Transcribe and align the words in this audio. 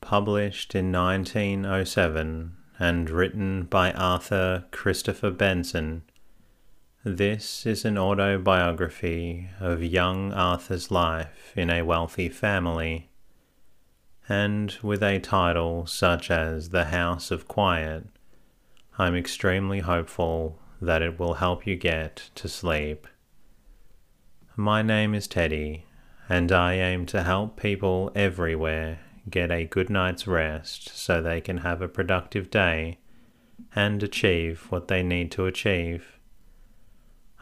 published 0.00 0.74
in 0.74 0.90
1907 0.90 2.56
and 2.78 3.10
written 3.10 3.64
by 3.64 3.92
Arthur 3.92 4.64
Christopher 4.70 5.30
Benson. 5.30 6.02
This 7.04 7.66
is 7.66 7.84
an 7.84 7.98
autobiography 7.98 9.50
of 9.60 9.82
young 9.82 10.32
Arthur's 10.32 10.90
life 10.90 11.52
in 11.56 11.70
a 11.70 11.82
wealthy 11.82 12.28
family, 12.28 13.10
and 14.28 14.76
with 14.82 15.02
a 15.02 15.18
title 15.18 15.86
such 15.86 16.30
as 16.30 16.70
The 16.70 16.86
House 16.86 17.30
of 17.30 17.48
Quiet, 17.48 18.06
I'm 18.98 19.14
extremely 19.14 19.80
hopeful 19.80 20.58
that 20.80 21.02
it 21.02 21.18
will 21.18 21.34
help 21.34 21.66
you 21.66 21.76
get 21.76 22.30
to 22.36 22.48
sleep. 22.48 23.06
My 24.56 24.82
name 24.82 25.14
is 25.14 25.26
Teddy, 25.26 25.84
and 26.28 26.50
I 26.52 26.74
aim 26.74 27.06
to 27.06 27.22
help 27.22 27.58
people 27.58 28.10
everywhere 28.14 29.00
get 29.30 29.50
a 29.50 29.64
good 29.64 29.90
night's 29.90 30.26
rest 30.26 30.88
so 30.96 31.20
they 31.20 31.40
can 31.40 31.58
have 31.58 31.80
a 31.80 31.88
productive 31.88 32.50
day 32.50 32.98
and 33.74 34.02
achieve 34.02 34.66
what 34.70 34.88
they 34.88 35.02
need 35.02 35.30
to 35.32 35.46
achieve. 35.46 36.18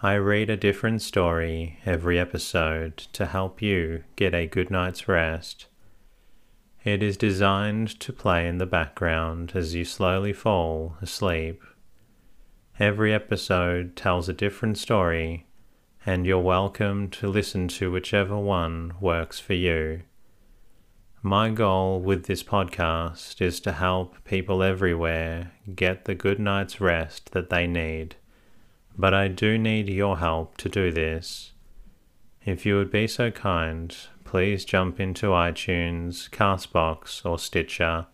I 0.03 0.15
read 0.15 0.49
a 0.49 0.57
different 0.57 1.03
story 1.03 1.81
every 1.85 2.19
episode 2.19 2.97
to 3.15 3.27
help 3.27 3.61
you 3.61 4.05
get 4.15 4.35
a 4.35 4.47
good 4.47 4.71
night's 4.71 5.09
rest. 5.09 5.67
It 6.85 7.03
is 7.03 7.17
designed 7.17 7.99
to 8.01 8.13
play 8.13 8.47
in 8.47 8.59
the 8.59 8.67
background 8.67 9.53
as 9.55 9.75
you 9.75 9.85
slowly 9.85 10.33
fall 10.33 10.97
asleep. 11.03 11.63
Every 12.79 13.13
episode 13.13 13.97
tells 13.97 14.29
a 14.29 14.33
different 14.33 14.79
story 14.79 15.49
and 16.07 16.25
you're 16.25 16.39
welcome 16.39 17.11
to 17.11 17.29
listen 17.29 17.69
to 17.69 17.91
whichever 17.91 18.39
one 18.39 18.95
works 19.01 19.41
for 19.41 19.55
you. 19.55 20.03
My 21.23 21.51
goal 21.51 21.99
with 21.99 22.27
this 22.27 22.45
podcast 22.45 23.43
is 23.43 23.59
to 23.61 23.73
help 23.73 24.23
people 24.23 24.63
everywhere 24.63 25.51
get 25.75 26.05
the 26.05 26.15
good 26.15 26.39
night's 26.39 26.81
rest 26.81 27.33
that 27.33 27.51
they 27.51 27.67
need, 27.67 28.15
but 28.97 29.13
I 29.13 29.27
do 29.27 29.59
need 29.59 29.89
your 29.89 30.19
help 30.19 30.57
to 30.59 30.69
do 30.69 30.93
this. 30.93 31.51
If 32.45 32.65
you 32.65 32.77
would 32.77 32.93
be 32.93 33.09
so 33.09 33.33
kind, 33.33 33.97
please 34.23 34.65
jump 34.65 35.01
into 35.01 35.31
iTunes, 35.31 36.31
Castbox, 36.31 37.27
or 37.27 37.37
Stitcher, 37.37 38.07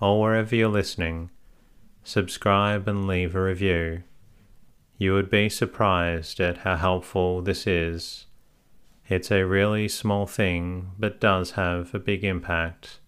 or 0.00 0.20
wherever 0.20 0.56
you're 0.56 0.68
listening, 0.68 1.30
subscribe 2.02 2.88
and 2.88 3.06
leave 3.06 3.36
a 3.36 3.42
review. 3.42 4.02
You 4.98 5.14
would 5.14 5.30
be 5.30 5.48
surprised 5.48 6.40
at 6.40 6.58
how 6.58 6.74
helpful 6.74 7.40
this 7.40 7.68
is. 7.68 8.26
It's 9.14 9.30
a 9.30 9.44
really 9.44 9.88
small 9.88 10.24
thing, 10.26 10.92
but 10.98 11.20
does 11.20 11.50
have 11.50 11.94
a 11.94 11.98
big 11.98 12.24
impact. 12.24 12.98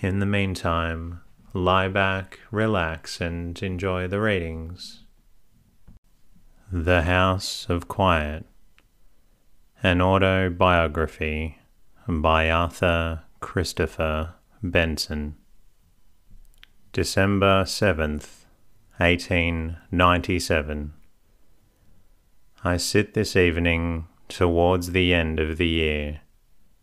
In 0.00 0.18
the 0.18 0.26
meantime, 0.26 1.22
lie 1.54 1.88
back, 1.88 2.40
relax, 2.50 3.18
and 3.18 3.58
enjoy 3.62 4.06
the 4.06 4.20
readings. 4.20 5.04
The 6.70 7.04
House 7.04 7.64
of 7.70 7.88
Quiet 7.88 8.44
An 9.82 10.02
Autobiography 10.02 11.56
by 12.06 12.50
Arthur 12.50 13.22
Christopher 13.40 14.34
Benson. 14.62 15.36
December 16.92 17.62
7th, 17.64 18.44
1897. 18.98 20.92
I 22.62 22.76
sit 22.76 23.14
this 23.14 23.34
evening 23.36 24.06
towards 24.28 24.92
the 24.92 25.12
end 25.14 25.40
of 25.40 25.56
the 25.56 25.66
year 25.66 26.20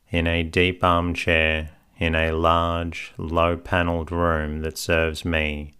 in 0.09 0.27
a 0.27 0.43
deep 0.43 0.83
armchair 0.83 1.71
in 1.97 2.15
a 2.15 2.31
large, 2.31 3.13
low 3.17 3.55
panelled 3.55 4.11
room 4.11 4.61
that 4.61 4.77
serves 4.77 5.23
me 5.23 5.75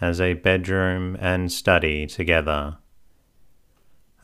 as 0.00 0.20
a 0.20 0.34
bedroom 0.34 1.16
and 1.20 1.50
study 1.50 2.06
together. 2.06 2.76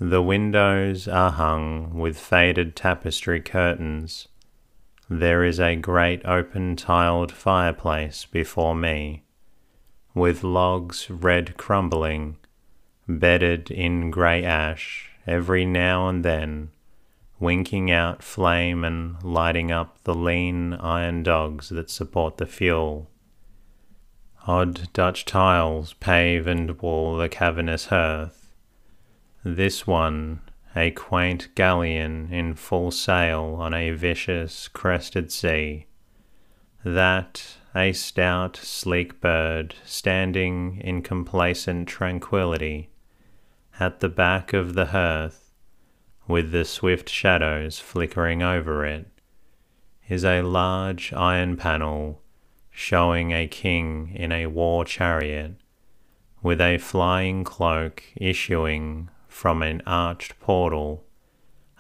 The 0.01 0.23
windows 0.23 1.09
are 1.09 1.33
hung 1.33 1.99
with 1.99 2.19
faded 2.19 2.77
tapestry 2.77 3.41
curtains. 3.41 4.29
There 5.09 5.43
is 5.45 5.59
a 5.59 5.77
great 5.77 6.25
open 6.25 6.77
tiled 6.77 7.33
fireplace 7.33 8.25
before 8.25 8.75
me 8.75 9.25
with 10.15 10.43
logs 10.43 11.09
red 11.11 11.57
crumbling, 11.57 12.37
bedded 13.09 13.71
in 13.71 14.11
grey 14.11 14.45
ash 14.45 15.11
every 15.29 15.65
now 15.65 16.09
and 16.09 16.25
then, 16.25 16.71
winking 17.39 17.91
out 17.91 18.23
flame 18.23 18.83
and 18.85 19.23
lighting 19.23 19.71
up 19.71 20.03
the 20.05 20.15
lean 20.15 20.73
iron 20.75 21.23
dogs 21.23 21.69
that 21.69 21.91
support 21.91 22.39
the 22.39 22.47
fuel. 22.47 23.09
Odd 24.47 24.91
Dutch 24.95 25.25
tiles 25.27 25.93
pave 25.95 26.47
and 26.47 26.81
wall 26.81 27.17
the 27.17 27.29
cavernous 27.29 27.87
hearth. 27.87 28.51
This 29.45 29.87
one, 29.87 30.41
a 30.75 30.91
quaint 30.91 31.55
galleon 31.55 32.33
in 32.33 32.55
full 32.55 32.91
sail 32.91 33.57
on 33.59 33.75
a 33.75 33.91
vicious 33.91 34.69
crested 34.69 35.31
sea. 35.31 35.87
That 36.85 37.59
a 37.75 37.93
stout, 37.93 38.57
sleek 38.57 39.21
bird 39.21 39.75
standing 39.85 40.81
in 40.83 41.03
complacent 41.03 41.87
tranquillity 41.87 42.89
at 43.81 44.01
the 44.01 44.09
back 44.09 44.53
of 44.53 44.75
the 44.75 44.87
hearth, 44.87 45.51
with 46.27 46.51
the 46.51 46.65
swift 46.65 47.09
shadows 47.09 47.79
flickering 47.79 48.43
over 48.43 48.85
it, 48.85 49.07
is 50.09 50.25
a 50.25 50.43
large 50.43 51.13
iron 51.13 51.57
panel 51.57 52.21
showing 52.71 53.33
a 53.33 53.47
king 53.47 54.13
in 54.15 54.33
a 54.33 54.47
war 54.47 54.85
chariot, 54.85 55.55
with 56.43 56.61
a 56.61 56.79
flying 56.79 57.45
cloak 57.45 58.03
issuing 58.17 59.09
from 59.27 59.63
an 59.63 59.83
arched 59.87 60.39
portal 60.41 61.05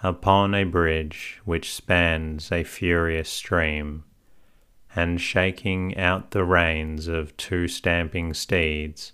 upon 0.02 0.54
a 0.54 0.64
bridge 0.64 1.40
which 1.44 1.72
spans 1.72 2.52
a 2.52 2.62
furious 2.62 3.28
stream 3.28 4.04
and 4.94 5.20
shaking 5.20 5.96
out 5.96 6.30
the 6.30 6.44
reins 6.44 7.08
of 7.08 7.36
two 7.36 7.68
stamping 7.68 8.32
steeds. 8.32 9.12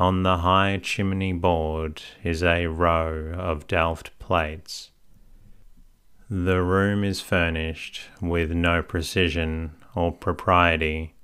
On 0.00 0.22
the 0.22 0.38
high 0.38 0.80
chimney 0.82 1.34
board 1.34 2.00
is 2.24 2.42
a 2.42 2.68
row 2.68 3.34
of 3.36 3.66
Delft 3.66 4.18
plates. 4.18 4.92
The 6.30 6.62
room 6.62 7.04
is 7.04 7.20
furnished 7.20 8.04
with 8.18 8.50
no 8.50 8.82
precision 8.82 9.72
or 9.94 10.10
propriety, 10.10 11.16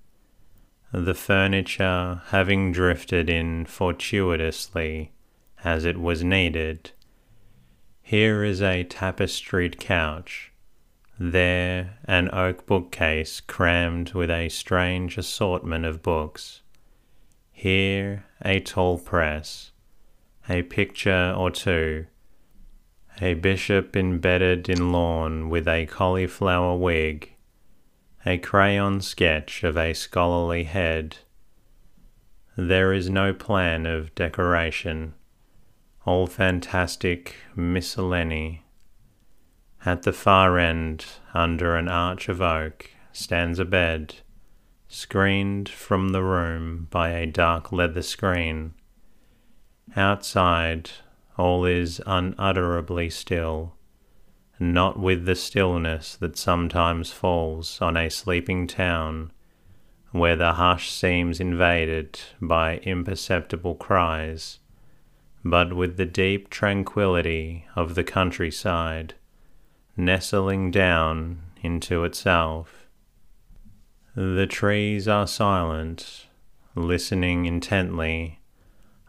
the 0.93 1.15
furniture 1.15 2.21
having 2.27 2.71
drifted 2.71 3.31
in 3.31 3.65
fortuitously 3.65 5.13
as 5.65 5.87
it 5.87 5.97
was 5.97 6.23
needed. 6.23 6.91
Here 8.03 8.45
is 8.45 8.61
a 8.61 8.85
tapestried 8.85 9.81
couch 9.81 10.53
there, 11.19 11.99
an 12.05 12.29
oak 12.31 12.67
bookcase 12.67 13.41
crammed 13.41 14.13
with 14.13 14.31
a 14.31 14.51
strange 14.51 15.17
assortment 15.17 15.87
of 15.87 16.03
books. 16.03 16.61
Here, 17.59 18.27
a 18.45 18.61
tall 18.61 18.99
press, 18.99 19.73
a 20.47 20.61
picture 20.61 21.33
or 21.35 21.51
two, 21.51 22.05
a 23.19 23.33
bishop 23.33 23.97
embedded 23.97 24.69
in 24.69 24.93
lawn 24.93 25.49
with 25.49 25.67
a 25.67 25.87
cauliflower 25.87 26.77
wig, 26.77 27.33
a 28.27 28.37
crayon 28.37 29.01
sketch 29.01 29.65
of 29.65 29.79
a 29.79 29.95
scholarly 29.95 30.65
head. 30.65 31.17
There 32.59 32.93
is 32.93 33.09
no 33.09 33.33
plan 33.33 33.87
of 33.87 34.15
decoration, 34.15 35.15
all 36.05 36.27
fantastic 36.27 37.37
miscellany. 37.57 38.67
At 39.83 40.03
the 40.03 40.13
far 40.13 40.59
end, 40.59 41.07
under 41.33 41.75
an 41.75 41.89
arch 41.89 42.29
of 42.29 42.43
oak, 42.43 42.91
stands 43.13 43.59
a 43.59 43.65
bed, 43.65 44.17
screened 44.89 45.69
from 45.69 46.11
the 46.11 46.23
room 46.23 46.89
by 46.91 47.11
a 47.11 47.27
dark 47.27 47.73
leather 47.73 48.03
screen. 48.03 48.75
Outside, 49.95 50.91
all 51.37 51.65
is 51.65 52.01
unutterably 52.07 53.11
still, 53.11 53.75
not 54.59 54.99
with 54.99 55.27
the 55.27 55.35
stillness 55.35 56.17
that 56.17 56.39
sometimes 56.39 57.13
falls 57.13 57.81
on 57.81 57.97
a 57.97 58.09
sleeping 58.09 58.67
town 58.67 59.33
where 60.13 60.37
the 60.37 60.55
hush 60.55 60.91
seems 60.91 61.41
invaded 61.41 62.19
by 62.41 62.79
imperceptible 62.79 63.75
cries, 63.75 64.59
but 65.45 65.75
with 65.75 65.97
the 65.97 66.07
deep 66.07 66.49
tranquillity 66.49 67.67
of 67.75 67.95
the 67.95 68.05
countryside, 68.05 69.15
nestling 69.97 70.71
down 70.71 71.43
into 71.63 72.05
itself. 72.05 72.86
The 74.19 74.47
trees 74.47 75.07
are 75.09 75.27
silent, 75.27 76.25
listening 76.75 77.45
intently. 77.45 78.41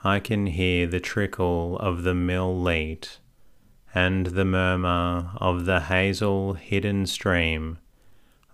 I 0.03 0.19
can 0.19 0.47
hear 0.47 0.85
the 0.85 0.99
trickle 0.99 1.77
of 1.79 2.03
the 2.03 2.13
mill 2.13 2.61
lute 2.61 3.19
and 3.95 4.25
the 4.27 4.43
murmur 4.43 5.31
of 5.37 5.63
the 5.63 5.79
hazel 5.79 6.55
hidden 6.55 7.05
stream. 7.05 7.77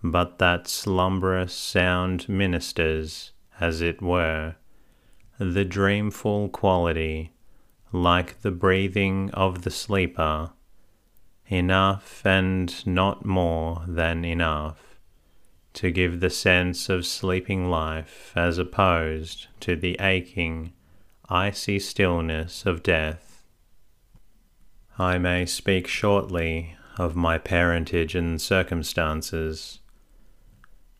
But 0.00 0.38
that 0.38 0.68
slumberous 0.68 1.52
sound 1.52 2.28
ministers, 2.28 3.32
as 3.58 3.80
it 3.80 4.00
were, 4.00 4.54
the 5.38 5.64
dreamful 5.64 6.50
quality, 6.50 7.32
like 7.90 8.42
the 8.42 8.52
breathing 8.52 9.28
of 9.32 9.62
the 9.62 9.72
sleeper, 9.72 10.52
enough 11.48 12.24
and 12.24 12.86
not 12.86 13.24
more 13.24 13.82
than 13.88 14.24
enough, 14.24 14.93
to 15.74 15.90
give 15.90 16.20
the 16.20 16.30
sense 16.30 16.88
of 16.88 17.06
sleeping 17.06 17.68
life 17.68 18.32
as 18.34 18.58
opposed 18.58 19.48
to 19.60 19.76
the 19.76 19.96
aching, 20.00 20.72
icy 21.28 21.78
stillness 21.78 22.66
of 22.66 22.82
death. 22.82 23.44
I 24.98 25.18
may 25.18 25.46
speak 25.46 25.86
shortly 25.86 26.76
of 26.96 27.16
my 27.16 27.38
parentage 27.38 28.14
and 28.14 28.40
circumstances 28.40 29.80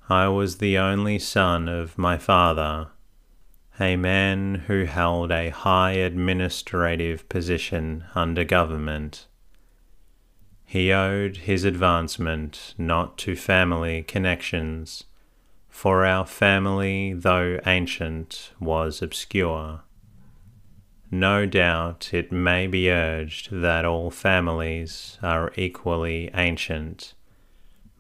I 0.09 0.29
was 0.29 0.59
the 0.59 0.77
only 0.77 1.19
son 1.19 1.67
of 1.67 1.97
my 1.97 2.19
father, 2.19 2.89
a 3.81 3.97
man 3.97 4.65
who 4.67 4.85
held 4.85 5.33
a 5.33 5.49
high 5.49 5.93
administrative 5.93 7.27
position 7.31 8.05
under 8.15 8.45
government. 8.45 9.27
He 10.67 10.93
owed 10.93 11.39
his 11.39 11.65
advancement 11.65 12.75
not 12.79 13.17
to 13.19 13.37
family 13.37 14.03
connections, 14.03 15.05
for 15.69 16.05
our 16.05 16.27
family, 16.27 17.13
though 17.13 17.61
ancient, 17.67 18.53
was 18.59 19.03
obscure. 19.03 19.83
No 21.11 21.47
doubt 21.47 22.13
it 22.13 22.33
may 22.33 22.67
be 22.67 22.91
urged 22.91 23.51
that 23.53 23.85
all 23.85 24.11
families 24.11 25.19
are 25.23 25.53
equally 25.57 26.31
ancient 26.35 27.15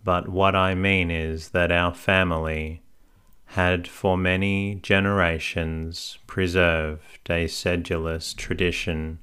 but 0.04 0.28
what 0.28 0.54
I 0.54 0.74
mean 0.74 1.10
is 1.10 1.48
that 1.50 1.72
our 1.72 1.94
family 1.94 2.82
had 3.46 3.88
for 3.88 4.18
many 4.18 4.76
generations 4.76 6.18
preserved 6.26 7.30
a 7.30 7.46
sedulous 7.48 8.34
tradition 8.34 9.18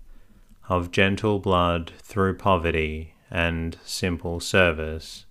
of 0.68 0.92
gentle 0.92 1.38
blood 1.38 1.92
through 2.00 2.38
poverty 2.38 3.14
and 3.32 3.78
simple 3.86 4.40
service. 4.40 5.26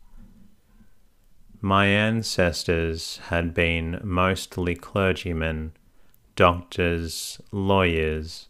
My 1.60 1.86
ancestors 1.86 3.18
had 3.28 3.52
been 3.52 4.00
mostly 4.02 4.74
clergymen, 4.74 5.72
doctors, 6.34 7.38
lawyers. 7.52 8.48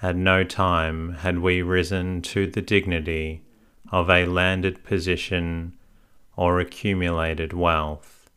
At 0.00 0.14
no 0.14 0.44
time 0.44 1.14
had 1.14 1.40
we 1.40 1.62
risen 1.62 2.22
to 2.22 2.46
the 2.46 2.62
dignity 2.62 3.42
of 3.90 4.08
a 4.08 4.26
landed 4.26 4.84
position 4.84 5.72
or 6.36 6.60
accumulated 6.60 7.52
wealth. 7.52 8.30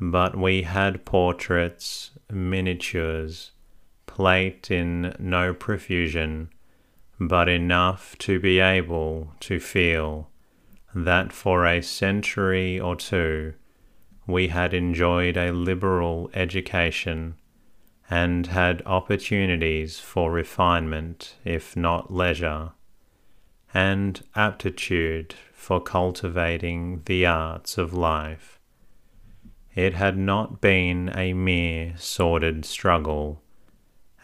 But 0.00 0.36
we 0.36 0.62
had 0.62 1.04
portraits, 1.04 2.12
miniatures, 2.30 3.50
plate 4.06 4.70
in 4.70 5.14
no 5.18 5.52
profusion, 5.52 6.50
but 7.20 7.48
enough 7.50 8.16
to 8.16 8.40
be 8.40 8.58
able 8.58 9.30
to 9.40 9.60
feel 9.60 10.30
that 10.94 11.32
for 11.32 11.66
a 11.66 11.82
century 11.82 12.80
or 12.80 12.96
two 12.96 13.52
we 14.26 14.48
had 14.48 14.72
enjoyed 14.72 15.36
a 15.36 15.52
liberal 15.52 16.30
education 16.32 17.34
and 18.08 18.48
had 18.48 18.82
opportunities 18.86 20.00
for 20.00 20.32
refinement, 20.32 21.36
if 21.44 21.76
not 21.76 22.12
leisure, 22.12 22.72
and 23.72 24.24
aptitude 24.34 25.34
for 25.52 25.80
cultivating 25.80 27.02
the 27.04 27.26
arts 27.26 27.78
of 27.78 27.92
life. 27.92 28.58
It 29.74 29.94
had 29.94 30.16
not 30.16 30.60
been 30.60 31.12
a 31.14 31.34
mere 31.34 31.94
sordid 31.96 32.64
struggle, 32.64 33.42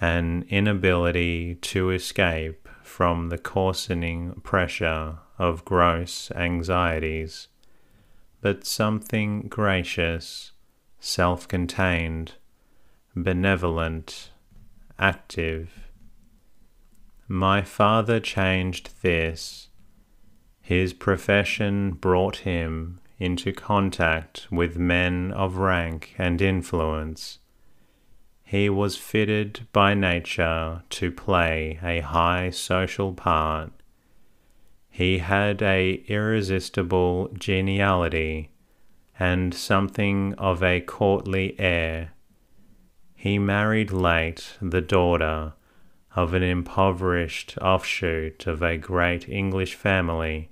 an 0.01 0.45
inability 0.49 1.57
to 1.57 1.91
escape 1.91 2.66
from 2.97 3.29
the 3.29 3.37
coarsening 3.37 4.33
pressure 4.43 5.19
of 5.39 5.67
gross 5.67 6.31
anxieties, 6.31 7.49
but 8.41 8.65
something 8.65 9.43
gracious, 9.49 10.53
self 10.99 11.47
contained, 11.47 12.33
benevolent, 13.15 14.31
active. 14.99 15.91
My 17.29 17.61
father 17.61 18.19
changed 18.19 19.03
this 19.03 19.69
his 20.63 20.95
profession 20.95 21.91
brought 21.91 22.37
him 22.49 22.99
into 23.19 23.53
contact 23.53 24.47
with 24.51 24.79
men 24.79 25.33
of 25.33 25.59
rank 25.59 26.15
and 26.17 26.41
influence. 26.41 27.41
He 28.49 28.71
was 28.71 28.97
fitted 28.97 29.67
by 29.73 29.95
nature 29.95 30.85
to 30.89 31.11
play 31.11 31.81
a 31.83 31.99
high 31.99 32.51
social 32.51 33.13
part. 33.13 33.73
He 34.89 35.19
had 35.19 35.61
a 35.63 36.05
irresistible 36.07 37.31
geniality 37.35 38.51
and 39.19 39.53
something 39.53 40.33
of 40.35 40.63
a 40.63 40.81
courtly 40.81 41.59
air. 41.59 42.13
He 43.17 43.37
married 43.41 43.91
late 43.91 44.57
the 44.63 44.81
daughter 44.81 45.55
of 46.15 46.33
an 46.33 46.45
impoverished 46.45 47.59
offshoot 47.59 48.47
of 48.47 48.63
a 48.63 48.79
great 48.79 49.29
English 49.29 49.75
family 49.75 50.51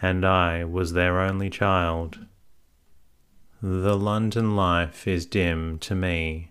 and 0.00 0.24
I 0.24 0.64
was 0.64 0.94
their 0.94 1.20
only 1.20 1.50
child. 1.50 2.26
The 3.62 3.96
London 3.96 4.56
life 4.56 5.06
is 5.06 5.26
dim 5.26 5.78
to 5.80 5.94
me. 5.94 6.49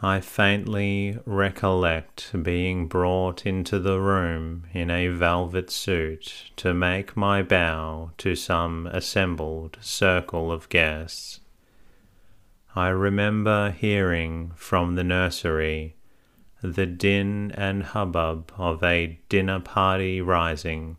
I 0.00 0.20
faintly 0.20 1.18
recollect 1.26 2.30
being 2.44 2.86
brought 2.86 3.44
into 3.44 3.80
the 3.80 3.98
room 3.98 4.66
in 4.72 4.92
a 4.92 5.08
velvet 5.08 5.70
suit 5.70 6.52
to 6.56 6.72
make 6.72 7.16
my 7.16 7.42
bow 7.42 8.12
to 8.18 8.36
some 8.36 8.86
assembled 8.86 9.76
circle 9.80 10.52
of 10.52 10.68
guests. 10.68 11.40
I 12.76 12.90
remember 12.90 13.72
hearing 13.72 14.52
from 14.54 14.94
the 14.94 15.02
nursery 15.02 15.96
the 16.62 16.86
din 16.86 17.50
and 17.56 17.82
hubbub 17.82 18.52
of 18.56 18.84
a 18.84 19.18
dinner 19.28 19.58
party 19.58 20.20
rising 20.20 20.96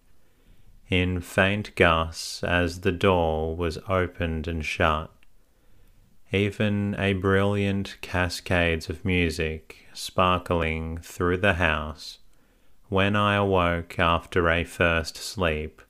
in 0.89 1.21
faint 1.21 1.73
gusts 1.75 2.43
as 2.43 2.81
the 2.81 2.91
door 2.91 3.55
was 3.55 3.77
opened 3.87 4.45
and 4.45 4.65
shut. 4.65 5.09
Even 6.31 6.95
a 6.99 7.13
brilliant 7.13 7.97
cascades 8.01 8.89
of 8.89 9.03
music 9.03 9.87
sparkling 9.93 10.99
through 10.99 11.37
the 11.37 11.55
house 11.55 12.19
when 12.87 13.15
I 13.15 13.35
awoke 13.35 13.97
after 13.97 14.49
a 14.49 14.63
first 14.63 15.17
sleep, 15.17 15.81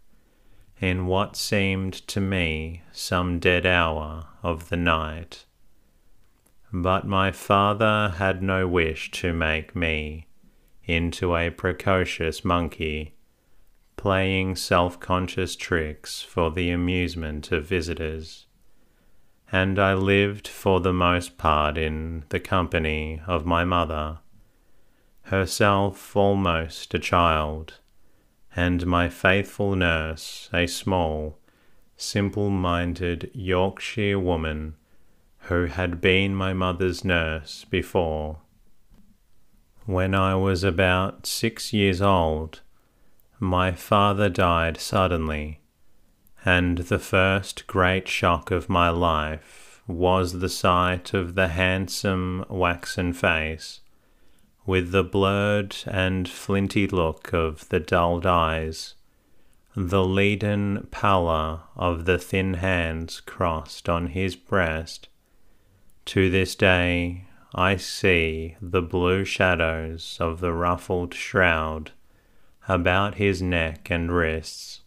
in 0.79 1.07
what 1.07 1.35
seemed 1.35 1.93
to 2.07 2.21
me 2.21 2.83
some 2.91 3.39
dead 3.39 3.65
hour 3.65 4.27
of 4.41 4.69
the 4.69 4.77
night. 4.77 5.45
But 6.71 7.05
my 7.05 7.31
father 7.31 8.13
had 8.17 8.41
no 8.41 8.67
wish 8.67 9.11
to 9.11 9.33
make 9.33 9.75
me 9.75 10.27
into 10.85 11.35
a 11.35 11.49
precocious 11.49 12.45
monkey 12.45 13.15
playing 13.97 14.55
self 14.55 14.97
conscious 14.99 15.57
tricks 15.57 16.21
for 16.21 16.49
the 16.49 16.69
amusement 16.69 17.51
of 17.51 17.65
visitors. 17.65 18.45
And 19.51 19.79
I 19.79 19.93
lived 19.95 20.47
for 20.47 20.79
the 20.79 20.93
most 20.93 21.37
part 21.37 21.77
in 21.77 22.23
the 22.29 22.39
company 22.39 23.21
of 23.25 23.45
my 23.45 23.65
mother, 23.65 24.19
herself 25.23 26.15
almost 26.15 26.93
a 26.93 26.99
child, 26.99 27.79
and 28.55 28.85
my 28.85 29.09
faithful 29.09 29.75
nurse, 29.75 30.49
a 30.53 30.67
small, 30.67 31.39
simple 31.97 32.49
minded 32.49 33.31
Yorkshire 33.33 34.19
woman 34.19 34.75
who 35.43 35.65
had 35.65 35.99
been 35.99 36.35
my 36.35 36.53
mother's 36.53 37.03
nurse 37.03 37.65
before. 37.65 38.39
When 39.85 40.13
I 40.13 40.35
was 40.35 40.63
about 40.63 41.25
six 41.25 41.73
years 41.73 42.01
old, 42.01 42.61
my 43.39 43.71
father 43.71 44.29
died 44.29 44.77
suddenly, 44.77 45.61
and 46.45 46.79
the 46.79 46.99
first 46.99 47.67
great 47.67 48.07
shock 48.07 48.51
of 48.51 48.69
my 48.69 48.89
life 48.89 49.81
was 49.87 50.39
the 50.39 50.49
sight 50.49 51.13
of 51.13 51.35
the 51.35 51.49
handsome 51.49 52.45
waxen 52.47 53.11
face, 53.11 53.81
with 54.65 54.91
the 54.91 55.03
blurred 55.03 55.75
and 55.85 56.29
flinty 56.29 56.87
look 56.87 57.33
of 57.33 57.67
the 57.69 57.79
dulled 57.79 58.25
eyes, 58.25 58.93
the 59.75 60.03
leaden 60.03 60.87
pallor 60.91 61.61
of 61.75 62.05
the 62.05 62.17
thin 62.17 62.55
hands 62.55 63.19
crossed 63.21 63.89
on 63.89 64.07
his 64.07 64.35
breast. 64.35 65.07
To 66.05 66.29
this 66.29 66.55
day 66.55 67.25
I 67.55 67.77
see 67.77 68.55
the 68.61 68.81
blue 68.81 69.25
shadows 69.25 70.17
of 70.19 70.39
the 70.39 70.53
ruffled 70.53 71.13
shroud 71.13 71.91
about 72.67 73.15
his 73.15 73.41
neck 73.41 73.89
and 73.89 74.11
wrists. 74.11 74.78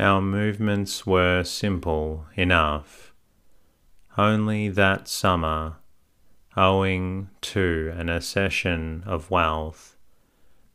Our 0.00 0.22
movements 0.22 1.06
were 1.06 1.44
simple 1.44 2.24
enough. 2.34 3.12
Only 4.16 4.70
that 4.70 5.08
summer, 5.08 5.76
owing 6.56 7.28
to 7.42 7.92
an 7.94 8.08
accession 8.08 9.02
of 9.04 9.30
wealth, 9.30 9.98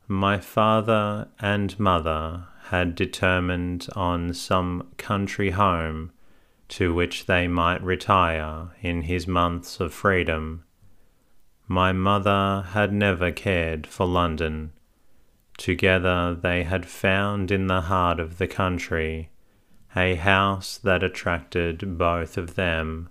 my 0.08 0.38
father 0.38 1.30
and 1.40 1.80
mother 1.80 2.44
had 2.66 2.94
determined 2.94 3.88
on 3.96 4.32
some 4.36 4.92
country 4.98 5.50
home 5.50 6.12
to 6.68 6.94
which 6.94 7.26
they 7.26 7.48
might 7.48 7.82
retire 7.82 8.76
in 8.84 9.02
his 9.02 9.26
months 9.26 9.80
of 9.80 9.92
freedom. 9.92 10.66
My 11.68 11.92
mother 11.92 12.68
had 12.74 12.94
never 12.94 13.32
cared 13.32 13.88
for 13.88 14.06
London. 14.06 14.72
Together 15.58 16.36
they 16.36 16.64
had 16.64 16.86
found 16.86 17.52
in 17.52 17.68
the 17.68 17.82
heart 17.82 18.20
of 18.20 18.38
the 18.38 18.48
country 18.48 19.30
a 19.96 20.16
house 20.16 20.78
that 20.78 21.04
attracted 21.04 21.98
both 21.98 22.38
of 22.38 22.56
them, 22.56 23.10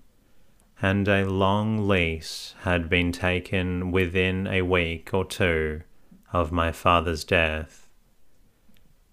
and 0.82 1.08
a 1.08 1.24
long 1.24 1.88
lease 1.88 2.54
had 2.62 2.90
been 2.90 3.10
taken 3.10 3.90
within 3.90 4.46
a 4.46 4.62
week 4.62 5.14
or 5.14 5.24
two 5.24 5.80
of 6.32 6.52
my 6.52 6.70
father's 6.70 7.24
death. 7.24 7.88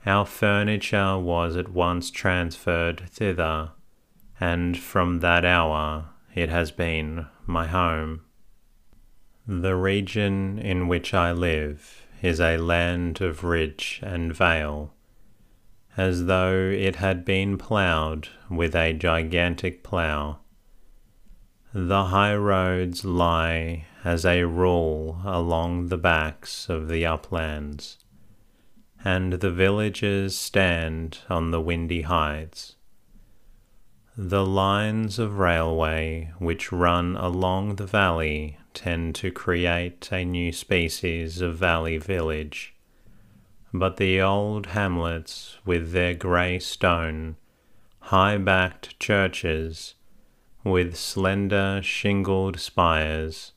Our 0.06 0.26
furniture 0.26 1.18
was 1.18 1.56
at 1.56 1.70
once 1.70 2.12
transferred 2.12 3.02
thither, 3.10 3.72
and 4.40 4.78
from 4.78 5.20
that 5.20 5.46
hour 5.46 6.10
it 6.36 6.50
has 6.50 6.72
been 6.72 7.28
my 7.46 7.68
home. 7.68 8.26
The 9.48 9.76
region 9.76 10.60
in 10.60 10.88
which 10.88 11.14
I 11.14 11.32
live 11.32 12.01
is 12.22 12.40
a 12.40 12.58
land 12.58 13.20
of 13.22 13.44
ridge 13.44 14.00
and 14.04 14.36
vale, 14.36 14.94
as 15.98 16.26
though 16.26 16.54
it 16.54 16.98
had 16.98 17.26
been 17.26 17.58
ploughed 17.58 18.30
with 18.50 18.76
a 18.76 18.94
gigantic 18.94 19.84
plough. 19.84 20.40
The 21.74 22.06
high 22.06 22.36
roads 22.36 23.06
lie 23.06 23.86
as 24.04 24.26
a 24.26 24.44
rule 24.44 25.22
along 25.26 25.88
the 25.88 25.98
backs 25.98 26.70
of 26.70 26.88
the 26.88 27.06
uplands, 27.06 27.98
and 29.04 29.34
the 29.34 29.52
villages 29.52 30.38
stand 30.38 31.20
on 31.30 31.52
the 31.52 31.62
windy 31.62 32.04
heights. 32.04 32.76
The 34.18 34.46
lines 34.46 35.18
of 35.18 35.40
railway 35.40 36.32
which 36.38 36.72
run 36.72 37.16
along 37.16 37.78
the 37.78 37.88
valley 37.88 38.58
tend 38.74 39.16
to 39.16 39.32
create 39.32 40.10
a 40.12 40.24
new 40.26 40.52
species 40.52 41.42
of 41.42 41.58
valley 41.58 41.98
village, 41.98 42.74
but 43.74 43.98
the 43.98 44.22
old 44.22 44.68
hamlets 44.68 45.58
with 45.66 45.92
their 45.92 46.14
grey 46.14 46.60
stone, 46.60 47.36
high 48.00 48.38
backed 48.38 49.00
churches 49.00 49.96
with 50.64 50.96
slender 50.96 51.82
shingled 51.84 52.60
spires 52.60 53.54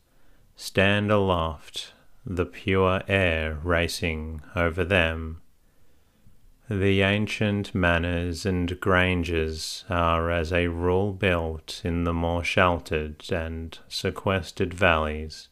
stand 0.57 1.11
aloft, 1.11 1.93
the 2.25 2.47
pure 2.47 3.03
air 3.09 3.59
racing 3.63 4.41
over 4.55 4.85
them. 4.85 5.41
The 6.71 7.03
ancient 7.03 7.75
manors 7.75 8.47
and 8.47 8.81
granges 8.81 9.85
are 9.91 10.31
as 10.31 10.51
a 10.51 10.69
rule 10.69 11.13
built 11.13 11.83
in 11.85 12.05
the 12.05 12.15
more 12.15 12.43
sheltered 12.43 13.31
and 13.31 13.79
sequestered 13.87 14.73
valleys, 14.73 15.51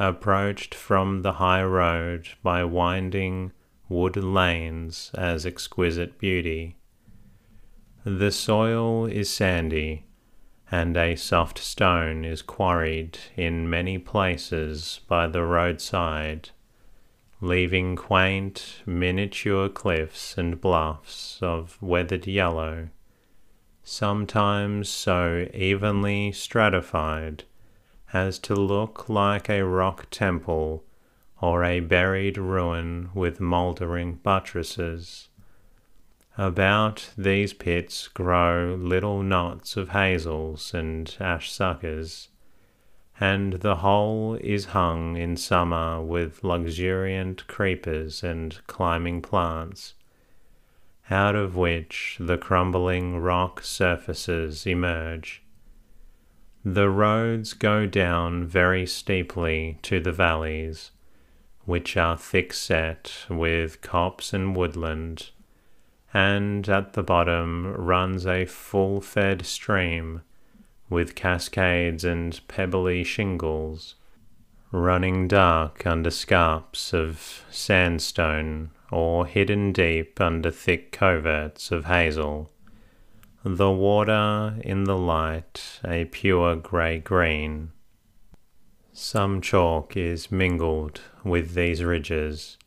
approached 0.00 0.74
from 0.74 1.22
the 1.22 1.34
high 1.34 1.62
road 1.62 2.30
by 2.42 2.64
winding 2.64 3.52
wood 3.88 4.16
lanes 4.16 5.12
as 5.14 5.46
exquisite 5.46 6.18
beauty. 6.18 6.76
The 8.04 8.32
soil 8.32 9.06
is 9.06 9.30
sandy, 9.30 10.06
and 10.72 10.96
a 10.96 11.14
soft 11.14 11.58
stone 11.58 12.24
is 12.24 12.42
quarried 12.42 13.16
in 13.36 13.70
many 13.70 13.96
places 13.96 15.00
by 15.06 15.28
the 15.28 15.44
roadside 15.44 16.50
leaving 17.40 17.96
quaint 17.96 18.82
miniature 18.86 19.68
cliffs 19.68 20.38
and 20.38 20.60
bluffs 20.60 21.38
of 21.42 21.80
weathered 21.82 22.26
yellow, 22.26 22.88
sometimes 23.84 24.88
so 24.88 25.46
evenly 25.52 26.32
stratified 26.32 27.44
as 28.12 28.38
to 28.38 28.54
look 28.54 29.08
like 29.08 29.48
a 29.48 29.64
rock 29.64 30.06
temple 30.10 30.82
or 31.40 31.62
a 31.62 31.80
buried 31.80 32.38
ruin 32.38 33.10
with 33.14 33.38
mouldering 33.40 34.14
buttresses. 34.22 35.28
About 36.38 37.10
these 37.16 37.52
pits 37.52 38.08
grow 38.08 38.74
little 38.78 39.22
knots 39.22 39.76
of 39.76 39.90
hazels 39.90 40.72
and 40.72 41.14
ash 41.20 41.50
suckers 41.50 42.28
and 43.18 43.54
the 43.54 43.76
whole 43.76 44.34
is 44.42 44.66
hung 44.66 45.16
in 45.16 45.36
summer 45.36 46.02
with 46.02 46.44
luxuriant 46.44 47.46
creepers 47.46 48.22
and 48.22 48.58
climbing 48.66 49.22
plants, 49.22 49.94
out 51.10 51.34
of 51.34 51.56
which 51.56 52.16
the 52.20 52.36
crumbling 52.36 53.18
rock 53.18 53.62
surfaces 53.62 54.66
emerge. 54.66 55.42
The 56.64 56.90
roads 56.90 57.52
go 57.52 57.86
down 57.86 58.44
very 58.44 58.86
steeply 58.86 59.78
to 59.82 60.00
the 60.00 60.12
valleys, 60.12 60.90
which 61.64 61.96
are 61.96 62.16
thick 62.16 62.52
set 62.52 63.24
with 63.30 63.80
copse 63.80 64.32
and 64.32 64.54
woodland, 64.54 65.30
and 66.12 66.68
at 66.68 66.92
the 66.92 67.02
bottom 67.02 67.72
runs 67.72 68.26
a 68.26 68.44
full 68.44 69.00
fed 69.00 69.46
stream 69.46 70.22
with 70.88 71.14
cascades 71.14 72.04
and 72.04 72.40
pebbly 72.48 73.02
shingles, 73.02 73.96
running 74.70 75.26
dark 75.26 75.86
under 75.86 76.10
scarps 76.10 76.92
of 76.92 77.44
sandstone 77.50 78.70
or 78.90 79.26
hidden 79.26 79.72
deep 79.72 80.20
under 80.20 80.50
thick 80.50 80.92
coverts 80.92 81.70
of 81.70 81.86
hazel. 81.86 82.50
The 83.44 83.70
water 83.70 84.56
in 84.60 84.84
the 84.84 84.96
light 84.96 85.80
a 85.84 86.04
pure 86.06 86.56
grey 86.56 86.98
green. 86.98 87.70
Some 88.92 89.40
chalk 89.40 89.96
is 89.96 90.32
mingled 90.32 91.00
with 91.22 91.54
these 91.54 91.84
ridges, 91.84 92.58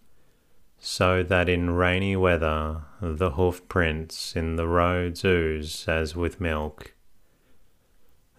so 0.78 1.24
that 1.24 1.50
in 1.50 1.72
rainy 1.72 2.16
weather 2.16 2.84
the 3.02 3.32
hoof 3.32 3.68
prints 3.68 4.36
in 4.36 4.56
the 4.56 4.68
roads 4.68 5.26
ooze 5.26 5.86
as 5.88 6.16
with 6.16 6.40
milk 6.40 6.94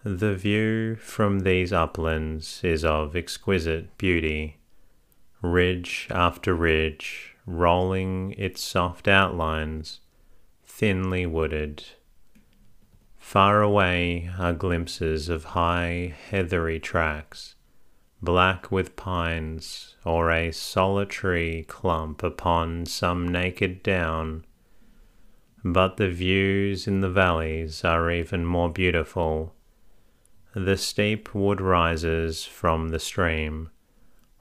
the 0.03 0.33
view 0.33 0.95
from 0.95 1.41
these 1.41 1.71
uplands 1.71 2.61
is 2.63 2.83
of 2.83 3.15
exquisite 3.15 3.95
beauty, 3.99 4.57
ridge 5.41 6.07
after 6.09 6.55
ridge 6.55 7.35
rolling 7.45 8.33
its 8.37 8.61
soft 8.61 9.07
outlines, 9.07 9.99
thinly 10.65 11.25
wooded. 11.25 11.83
Far 13.17 13.61
away 13.61 14.31
are 14.39 14.53
glimpses 14.53 15.29
of 15.29 15.43
high 15.43 16.15
heathery 16.29 16.79
tracks, 16.79 17.55
black 18.21 18.71
with 18.71 18.95
pines, 18.95 19.95
or 20.03 20.31
a 20.31 20.51
solitary 20.51 21.63
clump 21.67 22.23
upon 22.23 22.85
some 22.87 23.27
naked 23.27 23.83
down. 23.83 24.45
But 25.63 25.97
the 25.97 26.09
views 26.09 26.87
in 26.87 27.01
the 27.01 27.09
valleys 27.09 27.85
are 27.85 28.09
even 28.11 28.45
more 28.45 28.71
beautiful 28.71 29.53
the 30.53 30.77
steep 30.77 31.33
wood 31.33 31.61
rises 31.61 32.45
from 32.45 32.89
the 32.89 32.99
stream, 32.99 33.69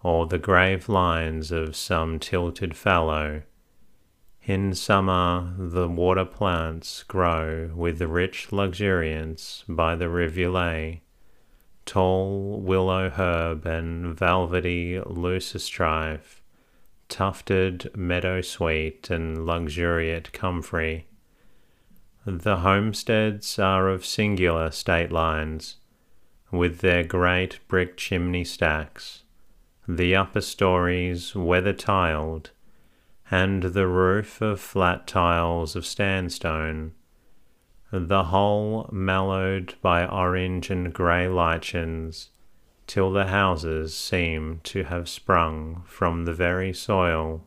or 0.02 0.26
the 0.26 0.38
grave 0.38 0.88
lines 0.88 1.52
of 1.52 1.76
some 1.76 2.18
tilted 2.18 2.76
fallow. 2.76 3.42
In 4.42 4.74
summer, 4.74 5.54
the 5.56 5.88
water 5.88 6.24
plants 6.24 7.02
grow 7.04 7.70
with 7.74 8.00
rich 8.00 8.50
luxuriance 8.50 9.64
by 9.68 9.94
the 9.94 10.08
rivulet, 10.08 11.00
tall 11.84 12.60
willow 12.60 13.10
herb 13.10 13.66
and 13.66 14.16
velvety 14.16 14.98
loosestrife, 15.06 16.40
tufted 17.08 17.90
meadow 17.96 18.40
sweet 18.40 19.10
and 19.10 19.44
luxuriant 19.44 20.32
comfrey 20.32 21.06
The 22.24 22.58
homesteads 22.58 23.58
are 23.58 23.88
of 23.88 24.06
singular 24.06 24.70
state 24.70 25.10
lines, 25.10 25.76
with 26.50 26.78
their 26.78 27.04
great 27.04 27.60
brick 27.68 27.96
chimney 27.96 28.44
stacks, 28.44 29.22
the 29.86 30.14
upper 30.14 30.40
stories 30.40 31.34
weather 31.34 31.72
tiled, 31.72 32.50
and 33.30 33.62
the 33.62 33.86
roof 33.86 34.40
of 34.40 34.60
flat 34.60 35.06
tiles 35.06 35.76
of 35.76 35.86
sandstone, 35.86 36.92
the 37.92 38.24
whole 38.24 38.88
mellowed 38.92 39.74
by 39.80 40.06
orange 40.06 40.70
and 40.70 40.92
grey 40.92 41.28
lichens, 41.28 42.30
till 42.86 43.12
the 43.12 43.26
houses 43.26 43.96
seem 43.96 44.60
to 44.64 44.84
have 44.84 45.08
sprung 45.08 45.82
from 45.86 46.24
the 46.24 46.32
very 46.32 46.72
soil. 46.72 47.44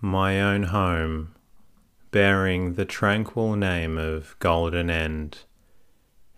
My 0.00 0.40
own 0.40 0.64
home, 0.64 1.34
bearing 2.12 2.74
the 2.74 2.84
tranquil 2.84 3.56
name 3.56 3.98
of 3.98 4.36
Golden 4.38 4.90
End, 4.90 5.38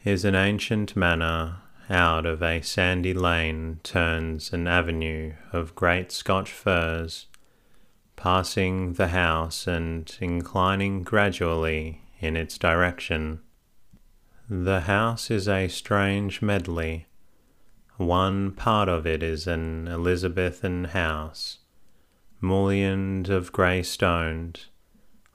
is 0.05 0.25
an 0.25 0.35
ancient 0.35 0.97
manor 0.97 1.57
out 1.91 2.27
of 2.27 2.43
a 2.43 2.61
sandy 2.61 3.15
lane 3.15 3.81
turns 3.83 4.53
an 4.53 4.69
avenue 4.69 5.33
of 5.53 5.75
great 5.75 6.13
Scotch 6.13 6.53
firs, 6.53 7.27
passing 8.15 8.95
the 8.95 9.09
house 9.09 9.67
and 9.67 10.17
inclining 10.21 11.03
gradually 11.03 12.03
in 12.21 12.37
its 12.37 12.59
direction. 12.59 13.41
The 14.49 14.81
house 14.81 15.31
is 15.31 15.49
a 15.49 15.69
strange 15.69 16.43
medley. 16.43 17.07
One 17.97 18.53
part 18.53 18.89
of 18.89 19.07
it 19.07 19.23
is 19.23 19.47
an 19.47 19.89
Elizabethan 19.89 20.85
house, 20.85 21.59
mullioned 22.41 23.29
of 23.29 23.53
grey 23.53 23.83
stoned. 23.83 24.67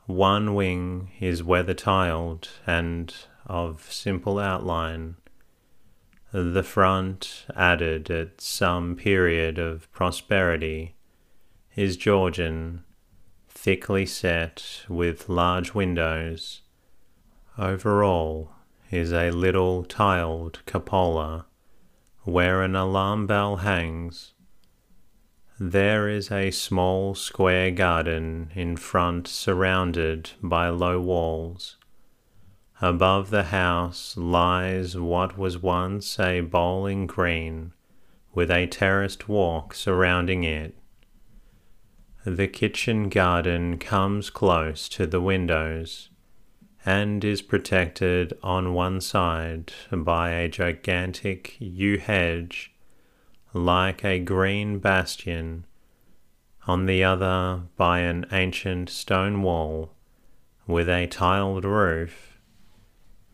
One 0.05 0.55
wing 0.55 1.11
is 1.19 1.43
weather 1.43 1.73
tiled 1.73 2.49
and 2.65 3.13
of 3.53 3.91
simple 3.91 4.39
outline. 4.39 5.15
The 6.31 6.63
front, 6.63 7.45
added 7.55 8.09
at 8.09 8.41
some 8.41 8.95
period 8.95 9.59
of 9.59 9.91
prosperity, 9.91 10.95
is 11.75 11.95
Georgian, 11.95 12.83
thickly 13.47 14.07
set 14.07 14.83
with 14.89 15.29
large 15.29 15.75
windows. 15.75 16.61
Over 17.55 18.03
all 18.03 18.55
is 18.89 19.13
a 19.13 19.29
little 19.29 19.83
tiled 19.83 20.65
cupola, 20.65 21.45
where 22.23 22.63
an 22.63 22.75
alarm 22.75 23.27
bell 23.27 23.57
hangs. 23.57 24.33
There 25.59 26.09
is 26.09 26.31
a 26.31 26.49
small 26.49 27.13
square 27.13 27.69
garden 27.69 28.49
in 28.55 28.77
front 28.77 29.27
surrounded 29.27 30.31
by 30.41 30.69
low 30.69 30.99
walls. 30.99 31.77
Above 32.83 33.29
the 33.29 33.43
house 33.43 34.17
lies 34.17 34.97
what 34.97 35.37
was 35.37 35.57
once 35.57 36.19
a 36.19 36.41
bowling 36.41 37.07
green 37.07 37.71
with 38.33 38.51
a 38.51 38.67
terraced 38.67 39.29
walk 39.29 39.73
surrounding 39.73 40.43
it. 40.43 40.75
The 42.25 42.49
kitchen 42.49 43.07
garden 43.07 43.77
comes 43.77 44.29
close 44.29 44.89
to 44.89 45.07
the 45.07 45.21
windows 45.21 46.09
and 46.85 47.23
is 47.23 47.41
protected 47.41 48.33
on 48.43 48.73
one 48.73 48.99
side 48.99 49.71
by 49.89 50.31
a 50.31 50.49
gigantic 50.49 51.55
yew 51.59 51.97
hedge 51.97 52.73
like 53.53 54.03
a 54.03 54.19
green 54.19 54.79
bastion, 54.79 55.65
on 56.67 56.85
the 56.85 57.01
other 57.01 57.61
by 57.77 57.99
an 57.99 58.25
ancient 58.33 58.89
stone 58.89 59.41
wall 59.41 59.93
with 60.67 60.89
a 60.89 61.07
tiled 61.07 61.63
roof 61.63 62.32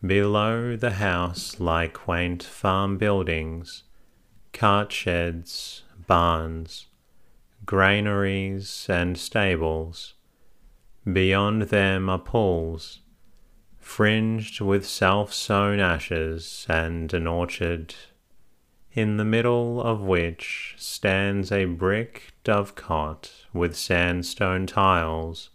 Below 0.06 0.78
the 0.78 0.92
house 0.92 1.60
lie 1.60 1.90
quaint 1.90 2.42
farm 2.42 2.98
buildings, 2.98 3.84
cart 4.54 4.94
sheds, 4.94 5.84
barns, 6.08 6.88
granaries, 7.66 8.86
and 8.88 9.18
stables. 9.18 10.14
Beyond 11.12 11.64
them 11.64 12.10
are 12.10 12.18
pools, 12.18 13.02
fringed 13.78 14.62
with 14.62 14.88
self 14.88 15.34
sown 15.34 15.82
ashes, 15.82 16.66
and 16.70 17.14
an 17.14 17.28
orchard, 17.28 17.94
in 18.94 19.18
the 19.18 19.26
middle 19.26 19.82
of 19.82 20.00
which 20.00 20.76
stands 20.78 21.52
a 21.52 21.66
brick 21.66 22.32
dovecot 22.46 23.32
with 23.52 23.76
sandstone 23.76 24.66
tiles. 24.66 25.50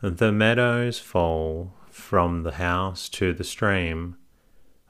The 0.00 0.30
meadows 0.30 1.00
fall 1.00 1.74
from 1.98 2.42
the 2.42 2.52
house 2.52 3.08
to 3.08 3.34
the 3.34 3.44
stream, 3.44 4.16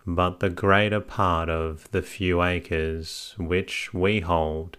but 0.07 0.38
the 0.38 0.51
greater 0.51 1.01
part 1.01 1.49
of 1.49 1.90
the 1.90 2.03
few 2.03 2.42
acres 2.42 3.35
which 3.38 3.92
we 3.92 4.21
hold 4.21 4.79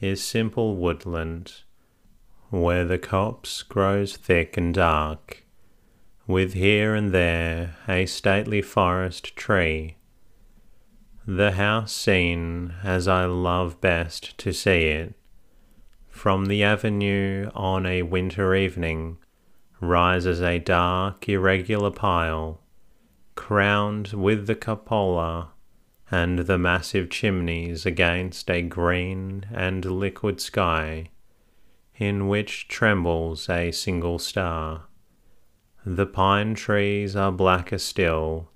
is 0.00 0.22
simple 0.22 0.76
woodland, 0.76 1.62
where 2.50 2.84
the 2.84 2.98
copse 2.98 3.62
grows 3.62 4.16
thick 4.16 4.56
and 4.56 4.74
dark, 4.74 5.44
with 6.26 6.52
here 6.52 6.94
and 6.94 7.10
there 7.12 7.76
a 7.88 8.06
stately 8.06 8.62
forest 8.62 9.34
tree. 9.34 9.96
The 11.26 11.52
house 11.52 11.92
seen 11.92 12.74
as 12.84 13.08
I 13.08 13.24
love 13.24 13.80
best 13.80 14.38
to 14.38 14.52
see 14.52 14.84
it, 14.84 15.14
from 16.08 16.46
the 16.46 16.62
avenue 16.62 17.50
on 17.54 17.84
a 17.86 18.02
winter 18.02 18.54
evening 18.54 19.18
rises 19.80 20.40
a 20.40 20.58
dark, 20.58 21.28
irregular 21.28 21.90
pile, 21.90 22.60
crowned 23.34 24.08
with 24.08 24.46
the 24.46 24.54
cupola 24.54 25.50
and 26.10 26.40
the 26.40 26.58
massive 26.58 27.10
chimneys 27.10 27.84
against 27.84 28.50
a 28.50 28.62
green 28.62 29.44
and 29.52 29.84
liquid 29.84 30.40
sky, 30.40 31.10
in 31.96 32.28
which 32.28 32.68
trembles 32.68 33.48
a 33.48 33.72
single 33.72 34.18
star. 34.18 34.84
The 35.84 36.06
pine 36.06 36.54
trees 36.54 37.16
are 37.16 37.32
blacker 37.32 37.78
still, 37.78 38.50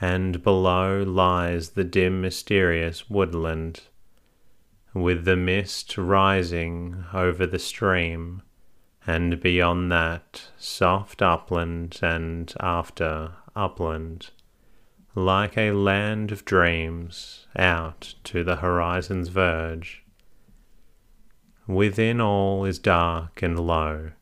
and 0.00 0.42
below 0.42 1.02
lies 1.02 1.70
the 1.70 1.84
dim, 1.84 2.20
mysterious 2.20 3.08
woodland, 3.08 3.82
with 4.92 5.24
the 5.24 5.36
mist 5.36 5.96
rising 5.96 7.04
over 7.12 7.46
the 7.46 7.58
stream 7.58 8.42
and 9.06 9.40
beyond 9.40 9.90
that, 9.90 10.48
soft 10.56 11.20
upland 11.22 11.98
and 12.02 12.54
after 12.60 13.32
upland, 13.56 14.30
like 15.14 15.58
a 15.58 15.72
land 15.72 16.30
of 16.30 16.44
dreams 16.44 17.46
out 17.56 18.14
to 18.22 18.44
the 18.44 18.56
horizon's 18.56 19.28
verge. 19.28 20.04
Within 21.66 22.20
all 22.20 22.64
is 22.64 22.78
dark 22.78 23.42
and 23.42 23.58
low. 23.58 24.12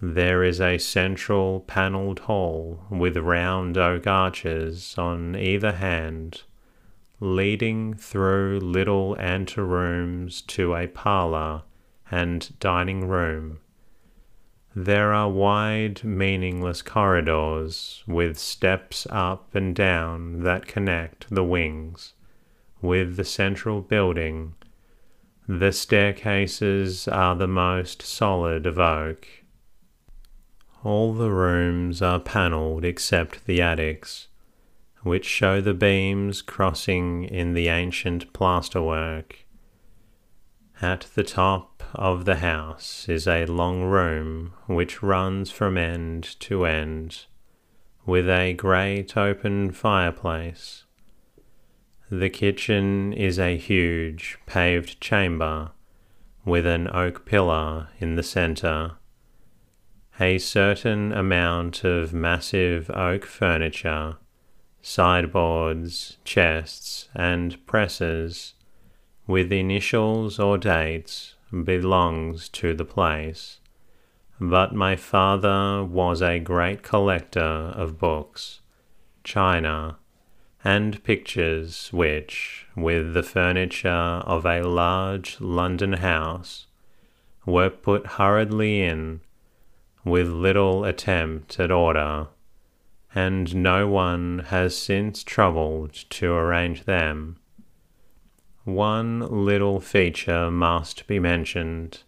There 0.00 0.42
is 0.42 0.60
a 0.60 0.78
central 0.78 1.60
panelled 1.60 2.20
hall 2.20 2.84
with 2.90 3.16
round 3.16 3.78
oak 3.78 4.06
arches 4.06 4.96
on 4.98 5.36
either 5.36 5.72
hand, 5.72 6.42
leading 7.20 7.94
through 7.94 8.58
little 8.58 9.14
anterooms 9.16 10.44
to 10.48 10.74
a 10.74 10.88
parlour 10.88 11.62
and 12.10 12.52
dining 12.58 13.06
room 13.06 13.60
there 14.74 15.12
are 15.12 15.28
wide, 15.28 16.02
meaningless 16.02 16.80
corridors 16.80 18.02
with 18.06 18.38
steps 18.38 19.06
up 19.10 19.54
and 19.54 19.74
down 19.74 20.42
that 20.42 20.66
connect 20.66 21.28
the 21.28 21.44
wings 21.44 22.14
with 22.80 23.16
the 23.16 23.24
central 23.24 23.80
building. 23.80 24.54
The 25.46 25.72
staircases 25.72 27.06
are 27.06 27.36
the 27.36 27.46
most 27.46 28.02
solid 28.02 28.66
of 28.66 28.78
oak. 28.78 29.28
All 30.82 31.12
the 31.12 31.30
rooms 31.30 32.02
are 32.02 32.18
panelled 32.18 32.84
except 32.84 33.46
the 33.46 33.62
attics, 33.62 34.28
which 35.02 35.26
show 35.26 35.60
the 35.60 35.74
beams 35.74 36.42
crossing 36.42 37.24
in 37.24 37.54
the 37.54 37.68
ancient 37.68 38.32
plasterwork. 38.32 39.44
At 40.80 41.06
the 41.14 41.22
top 41.22 41.71
of 41.94 42.24
the 42.24 42.36
house 42.36 43.08
is 43.08 43.26
a 43.26 43.46
long 43.46 43.82
room 43.82 44.52
which 44.66 45.02
runs 45.02 45.50
from 45.50 45.76
end 45.76 46.38
to 46.40 46.64
end, 46.64 47.26
with 48.06 48.28
a 48.28 48.54
great 48.54 49.16
open 49.16 49.70
fireplace. 49.70 50.84
The 52.10 52.30
kitchen 52.30 53.12
is 53.12 53.38
a 53.38 53.56
huge 53.56 54.38
paved 54.46 55.00
chamber 55.00 55.70
with 56.44 56.66
an 56.66 56.88
oak 56.94 57.24
pillar 57.24 57.88
in 57.98 58.16
the 58.16 58.22
centre. 58.22 58.92
A 60.20 60.38
certain 60.38 61.12
amount 61.12 61.84
of 61.84 62.12
massive 62.12 62.90
oak 62.90 63.24
furniture, 63.24 64.16
sideboards, 64.82 66.18
chests, 66.24 67.08
and 67.14 67.64
presses 67.66 68.54
with 69.26 69.52
initials 69.52 70.38
or 70.38 70.58
dates 70.58 71.31
belongs 71.64 72.48
to 72.48 72.74
the 72.74 72.84
place, 72.84 73.60
but 74.40 74.74
my 74.74 74.96
father 74.96 75.84
was 75.84 76.22
a 76.22 76.38
great 76.38 76.82
collector 76.82 77.40
of 77.40 77.98
books, 77.98 78.60
china, 79.22 79.98
and 80.64 81.02
pictures 81.04 81.92
which, 81.92 82.66
with 82.76 83.14
the 83.14 83.22
furniture 83.22 83.88
of 83.88 84.46
a 84.46 84.62
large 84.62 85.40
London 85.40 85.94
house, 85.94 86.66
were 87.44 87.70
put 87.70 88.06
hurriedly 88.06 88.82
in, 88.82 89.20
with 90.04 90.28
little 90.28 90.84
attempt 90.84 91.58
at 91.60 91.70
order, 91.70 92.28
and 93.14 93.54
no 93.54 93.86
one 93.86 94.40
has 94.48 94.76
since 94.76 95.22
troubled 95.22 95.92
to 95.92 96.32
arrange 96.32 96.84
them. 96.84 97.36
One 98.64 99.44
little 99.44 99.80
feature 99.80 100.48
must 100.48 101.08
be 101.08 101.18
mentioned. 101.18 102.04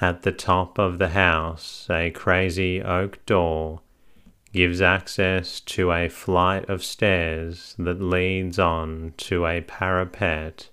At 0.00 0.22
the 0.22 0.30
top 0.30 0.78
of 0.78 0.98
the 0.98 1.08
house, 1.08 1.88
a 1.90 2.12
crazy 2.12 2.80
oak 2.80 3.18
door 3.26 3.80
gives 4.52 4.80
access 4.80 5.58
to 5.58 5.90
a 5.90 6.08
flight 6.08 6.68
of 6.68 6.84
stairs 6.84 7.74
that 7.80 8.00
leads 8.00 8.60
on 8.60 9.14
to 9.16 9.44
a 9.44 9.60
parapet. 9.62 10.70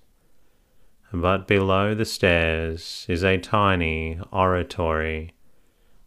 But 1.12 1.48
below 1.48 1.92
the 1.96 2.04
stairs 2.04 3.04
is 3.08 3.24
a 3.24 3.36
tiny 3.36 4.20
oratory 4.30 5.34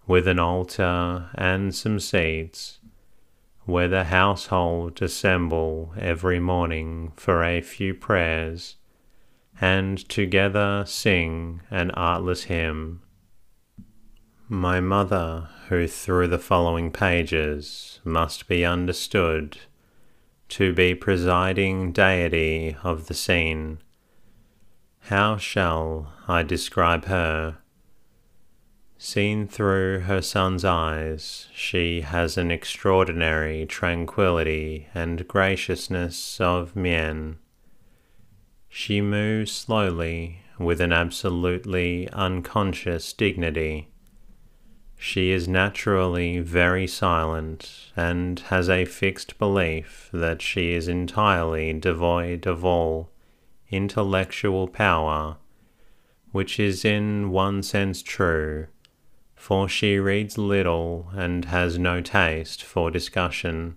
with 0.08 0.30
an 0.30 0.40
altar 0.40 1.30
and 1.36 1.76
some 1.76 2.00
seats 2.00 2.80
where 3.66 3.90
the 3.90 4.06
household 4.06 5.02
assemble 5.02 5.94
every 6.00 6.40
morning 6.40 7.12
for 7.18 7.44
a 7.44 7.60
few 7.60 7.94
prayers 7.94 8.78
and 9.62 10.08
together 10.10 10.84
sing 10.88 11.62
an 11.70 11.92
artless 11.92 12.44
hymn. 12.44 13.02
My 14.50 14.80
mother, 14.80 15.50
who 15.70 15.88
through 15.88 16.28
the 16.28 16.38
following 16.38 16.92
pages 16.92 18.00
must 18.04 18.48
be 18.48 18.66
understood 18.66 19.58
to 20.50 20.74
be 20.74 20.94
presiding 20.94 21.92
deity 21.92 22.76
of 22.84 23.08
the 23.08 23.14
scene, 23.14 23.80
how 25.08 25.38
shall 25.38 26.14
I 26.28 26.44
describe 26.44 27.06
her? 27.06 27.58
Seen 28.98 29.48
through 29.48 30.02
her 30.02 30.22
son's 30.22 30.64
eyes, 30.64 31.48
she 31.54 32.02
has 32.02 32.38
an 32.38 32.52
extraordinary 32.52 33.66
tranquillity 33.66 34.88
and 34.94 35.28
graciousness 35.28 36.40
of 36.40 36.76
mien. 36.76 37.38
She 38.74 39.00
moves 39.00 39.52
slowly 39.54 40.40
with 40.60 40.82
an 40.82 40.92
absolutely 40.92 42.10
unconscious 42.10 43.14
dignity 43.14 43.88
she 45.06 45.32
is 45.32 45.50
naturally 45.50 46.40
very 46.40 46.88
silent 46.88 47.92
and 47.94 48.40
has 48.40 48.70
a 48.70 48.86
fixed 48.86 49.38
belief 49.38 50.10
that 50.14 50.42
she 50.42 50.72
is 50.72 50.88
entirely 50.88 51.74
devoid 51.74 52.48
of 52.48 52.64
all 52.64 53.12
intellectual 53.70 54.70
power, 54.70 55.36
which 56.32 56.58
is 56.58 56.86
in 56.86 57.32
one 57.32 57.62
sense 57.62 58.02
true, 58.02 58.68
for 59.36 59.68
she 59.68 60.00
reads 60.00 60.38
little 60.38 61.10
and 61.14 61.44
has 61.46 61.78
no 61.78 62.00
taste 62.00 62.64
for 62.64 62.90
discussion. 62.90 63.76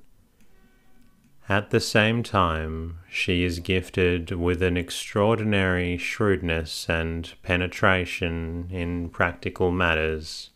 At 1.48 1.70
the 1.70 1.80
same 1.80 2.22
time, 2.22 2.98
she 3.08 3.44
is 3.44 3.60
gifted 3.60 4.32
with 4.32 4.62
an 4.62 4.76
extraordinary 4.76 5.96
shrewdness 5.96 6.88
and 6.88 7.32
penetration 7.42 8.68
in 8.70 9.10
practical 9.10 9.70
matters 9.70 10.50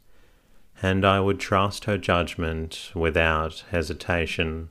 and 0.83 1.05
I 1.05 1.21
would 1.21 1.39
trust 1.39 1.85
her 1.85 1.99
judgment 1.99 2.91
without 2.95 3.65
hesitation. 3.71 4.71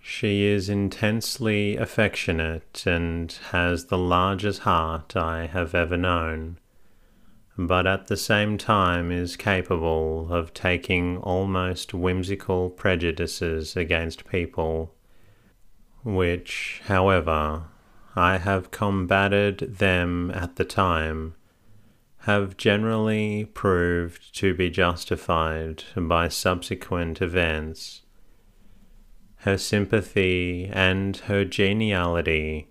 She 0.00 0.44
is 0.44 0.68
intensely 0.68 1.76
affectionate 1.76 2.84
and 2.86 3.32
has 3.50 3.86
the 3.86 3.98
largest 3.98 4.60
heart 4.60 5.16
I 5.16 5.46
have 5.46 5.74
ever 5.74 5.96
known, 5.96 6.58
but 7.58 7.86
at 7.86 8.06
the 8.06 8.16
same 8.16 8.56
time 8.56 9.12
is 9.12 9.36
capable 9.36 10.32
of 10.32 10.54
taking 10.54 11.18
almost 11.18 11.92
whimsical 11.92 12.70
prejudices 12.70 13.76
against 13.76 14.26
people, 14.26 14.94
which, 16.02 16.80
however, 16.86 17.64
I 18.16 18.38
have 18.38 18.70
combated 18.70 19.76
them 19.78 20.30
at 20.30 20.56
the 20.56 20.64
time 20.64 21.34
have 22.22 22.56
generally 22.56 23.44
proved 23.46 24.32
to 24.36 24.54
be 24.54 24.70
justified 24.70 25.82
by 25.96 26.28
subsequent 26.28 27.20
events. 27.20 28.02
Her 29.38 29.58
sympathy 29.58 30.70
and 30.72 31.16
her 31.16 31.44
geniality 31.44 32.68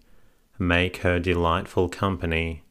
make 0.57 0.97
her 0.97 1.19
delightful 1.19 1.89
company, 1.89 2.63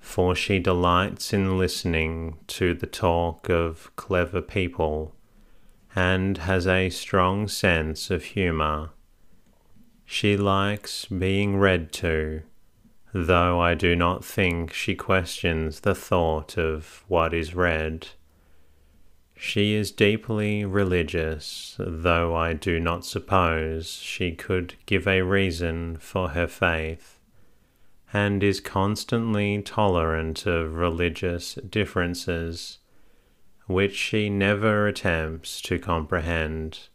for 0.00 0.34
she 0.34 0.58
delights 0.58 1.32
in 1.32 1.56
listening 1.58 2.38
to 2.48 2.74
the 2.74 2.86
talk 2.86 3.48
of 3.48 3.94
clever 3.94 4.42
people 4.42 5.14
and 5.94 6.38
has 6.38 6.66
a 6.66 6.90
strong 6.90 7.46
sense 7.46 8.10
of 8.10 8.24
humour. 8.24 8.90
She 10.04 10.36
likes 10.36 11.04
being 11.04 11.58
read 11.58 11.92
to 11.92 12.42
though 13.12 13.60
I 13.60 13.74
do 13.74 13.96
not 13.96 14.24
think 14.24 14.72
she 14.72 14.94
questions 14.94 15.80
the 15.80 15.94
thought 15.94 16.56
of 16.56 17.04
what 17.08 17.34
is 17.34 17.54
read. 17.54 18.08
She 19.34 19.74
is 19.74 19.90
deeply 19.90 20.64
religious, 20.64 21.76
though 21.78 22.34
I 22.34 22.52
do 22.52 22.78
not 22.78 23.04
suppose 23.04 23.92
she 23.92 24.32
could 24.32 24.74
give 24.86 25.08
a 25.08 25.22
reason 25.22 25.96
for 25.96 26.30
her 26.30 26.46
faith, 26.46 27.18
and 28.12 28.42
is 28.42 28.60
constantly 28.60 29.62
tolerant 29.62 30.46
of 30.46 30.74
religious 30.74 31.54
differences, 31.68 32.78
which 33.66 33.94
she 33.94 34.28
never 34.28 34.86
attempts 34.86 35.60
to 35.60 35.78
comprehend. 35.78 36.88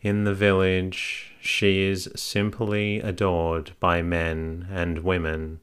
In 0.00 0.24
the 0.24 0.34
village, 0.34 1.32
she 1.40 1.82
is 1.82 2.10
simply 2.14 3.00
adored 3.00 3.72
by 3.80 4.02
men 4.02 4.66
and 4.70 5.00
women, 5.00 5.60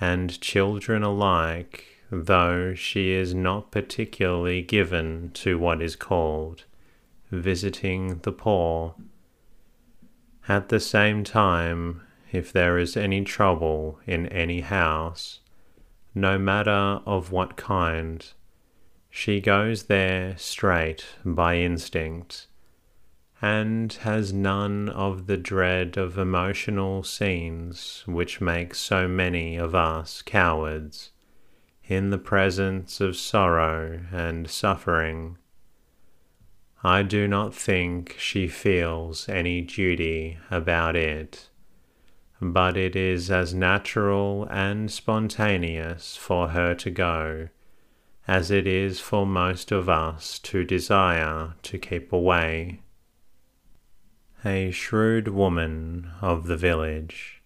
and 0.00 0.40
children 0.40 1.02
alike, 1.02 1.98
though 2.10 2.74
she 2.74 3.12
is 3.12 3.34
not 3.34 3.70
particularly 3.70 4.62
given 4.62 5.30
to 5.34 5.58
what 5.58 5.80
is 5.80 5.96
called 5.96 6.64
visiting 7.32 8.18
the 8.18 8.32
poor. 8.32 8.94
At 10.46 10.68
the 10.68 10.80
same 10.80 11.24
time, 11.24 12.02
if 12.32 12.52
there 12.52 12.78
is 12.78 12.96
any 12.96 13.22
trouble 13.22 14.00
in 14.06 14.26
any 14.28 14.60
house, 14.60 15.40
no 16.14 16.38
matter 16.38 17.00
of 17.06 17.30
what 17.30 17.56
kind, 17.56 18.26
she 19.10 19.40
goes 19.40 19.84
there 19.84 20.36
straight 20.38 21.04
by 21.24 21.56
instinct 21.56 22.46
and 23.42 23.92
has 23.94 24.32
none 24.32 24.88
of 24.88 25.26
the 25.26 25.36
dread 25.36 25.96
of 25.96 26.16
emotional 26.16 27.02
scenes 27.02 28.04
which 28.06 28.40
make 28.40 28.72
so 28.74 29.08
many 29.08 29.56
of 29.56 29.74
us 29.74 30.22
cowards 30.22 31.10
in 31.84 32.10
the 32.10 32.18
presence 32.18 33.00
of 33.00 33.16
sorrow 33.16 34.00
and 34.12 34.48
suffering. 34.48 35.36
I 36.84 37.02
do 37.02 37.26
not 37.26 37.54
think 37.54 38.16
she 38.18 38.46
feels 38.46 39.28
any 39.28 39.60
duty 39.60 40.38
about 40.50 40.96
it, 40.96 41.48
but 42.42 42.76
it 42.76 42.96
is 42.96 43.30
as 43.30 43.54
natural 43.54 44.48
and 44.50 44.90
spontaneous 44.90 46.16
for 46.16 46.48
her 46.48 46.74
to 46.74 46.90
go 46.90 47.48
as 48.26 48.50
it 48.50 48.66
is 48.66 49.00
for 49.00 49.26
most 49.26 49.72
of 49.72 49.88
us 49.88 50.38
to 50.38 50.64
desire 50.64 51.54
to 51.62 51.78
keep 51.78 52.12
away. 52.12 52.80
A 54.44 54.70
shrewd 54.70 55.28
woman 55.28 56.10
of 56.20 56.46
the 56.46 56.56
village, 56.56 57.42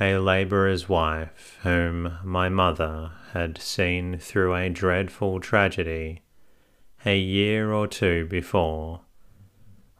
a 0.00 0.16
labourer's 0.18 0.88
wife 0.88 1.58
whom 1.62 2.18
my 2.24 2.48
mother 2.48 3.12
had 3.32 3.60
seen 3.60 4.18
through 4.18 4.54
a 4.54 4.68
dreadful 4.68 5.40
tragedy 5.40 6.22
a 7.04 7.16
year 7.16 7.72
or 7.72 7.86
two 7.86 8.26
before, 8.26 9.02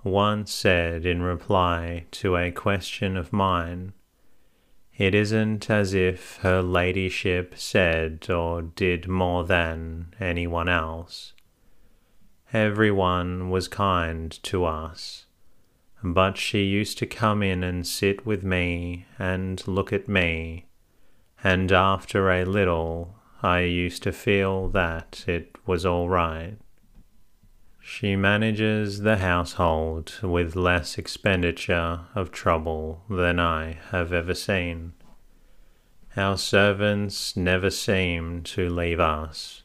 once 0.03 0.53
said 0.53 1.05
in 1.05 1.23
reply 1.23 2.07
to 2.11 2.37
a 2.37 2.51
question 2.51 3.17
of 3.17 3.33
mine, 3.33 3.93
It 4.99 5.15
isn't 5.15 5.71
as 5.71 5.95
if 5.95 6.37
her 6.39 6.61
ladyship 6.61 7.55
said 7.57 8.29
or 8.29 8.61
did 8.61 9.09
more 9.09 9.45
than 9.45 10.13
anyone 10.21 10.69
else. 10.69 11.33
Everyone 12.53 13.49
was 13.49 13.69
kind 13.69 14.31
to 14.43 14.65
us 14.65 15.25
but 16.03 16.37
she 16.37 16.63
used 16.63 16.99
to 16.99 17.07
come 17.07 17.43
in 17.43 17.65
and 17.65 17.87
sit 17.87 18.25
with 18.25 18.45
me 18.45 19.07
and 19.19 19.67
look 19.67 19.93
at 19.93 20.09
me, 20.09 20.67
and 21.43 21.73
after 21.73 22.31
a 22.31 22.45
little 22.45 23.17
I 23.43 23.61
used 23.61 24.03
to 24.05 24.13
feel 24.13 24.69
that 24.69 25.25
it 25.27 25.57
was 25.67 25.85
all 25.85 26.09
right. 26.09 26.57
She 27.91 28.17
manages 28.17 29.01
the 29.01 29.17
household 29.17 30.21
with 30.23 30.55
less 30.55 30.99
expenditure 30.99 32.01
of 32.15 32.31
trouble 32.31 33.03
than 33.09 33.41
I 33.41 33.79
have 33.91 34.13
ever 34.13 34.35
seen. 34.35 34.93
Our 36.15 36.37
servants 36.37 37.35
never 37.35 37.71
seem 37.71 38.43
to 38.43 38.69
leave 38.69 39.01
us. 39.01 39.63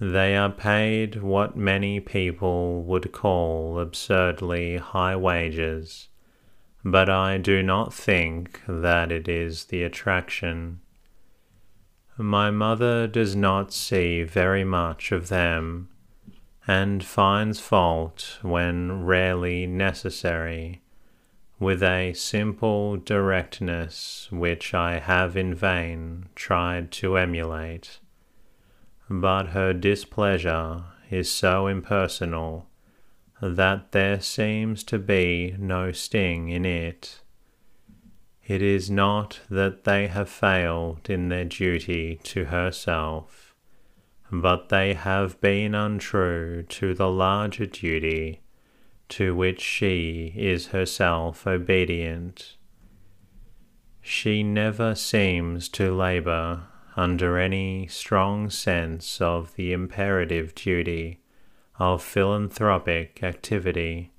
They 0.00 0.36
are 0.36 0.50
paid 0.50 1.20
what 1.20 1.56
many 1.56 1.98
people 1.98 2.84
would 2.84 3.10
call 3.10 3.80
absurdly 3.80 4.76
high 4.76 5.16
wages, 5.16 6.08
but 6.84 7.10
I 7.10 7.38
do 7.38 7.60
not 7.60 7.92
think 7.92 8.62
that 8.68 9.10
it 9.10 9.28
is 9.28 9.64
the 9.64 9.82
attraction. 9.82 10.80
My 12.16 12.52
mother 12.52 13.08
does 13.08 13.34
not 13.34 13.72
see 13.72 14.22
very 14.22 14.62
much 14.62 15.10
of 15.10 15.28
them 15.28 15.88
and 16.66 17.04
finds 17.04 17.60
fault 17.60 18.38
when 18.42 19.04
rarely 19.04 19.66
necessary, 19.66 20.82
with 21.60 21.82
a 21.82 22.12
simple 22.12 22.96
directness 22.96 24.28
which 24.30 24.74
I 24.74 24.98
have 24.98 25.36
in 25.36 25.54
vain 25.54 26.26
tried 26.34 26.90
to 26.92 27.16
emulate. 27.16 28.00
But 29.08 29.48
her 29.48 29.72
displeasure 29.72 30.84
is 31.08 31.30
so 31.30 31.68
impersonal 31.68 32.66
that 33.40 33.92
there 33.92 34.20
seems 34.20 34.82
to 34.84 34.98
be 34.98 35.54
no 35.58 35.92
sting 35.92 36.48
in 36.48 36.64
it. 36.64 37.20
It 38.44 38.60
is 38.60 38.90
not 38.90 39.40
that 39.48 39.84
they 39.84 40.08
have 40.08 40.28
failed 40.28 41.08
in 41.08 41.28
their 41.28 41.44
duty 41.44 42.20
to 42.24 42.46
herself 42.46 43.45
but 44.30 44.68
they 44.68 44.94
have 44.94 45.40
been 45.40 45.74
untrue 45.74 46.62
to 46.64 46.94
the 46.94 47.10
larger 47.10 47.66
duty 47.66 48.40
to 49.08 49.34
which 49.34 49.60
she 49.60 50.32
is 50.36 50.68
herself 50.68 51.46
obedient. 51.46 52.56
She 54.00 54.42
never 54.42 54.94
seems 54.94 55.68
to 55.70 55.94
labour 55.94 56.64
under 56.96 57.38
any 57.38 57.86
strong 57.86 58.50
sense 58.50 59.20
of 59.20 59.54
the 59.54 59.72
imperative 59.72 60.54
duty 60.54 61.20
of 61.78 62.02
philanthropic 62.02 63.22
activity. 63.22 64.12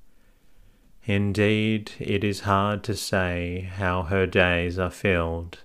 Indeed, 1.05 1.93
it 1.99 2.23
is 2.23 2.41
hard 2.41 2.83
to 2.83 2.95
say 2.95 3.69
how 3.75 4.03
her 4.03 4.27
days 4.27 4.77
are 4.77 4.91
filled, 4.91 5.63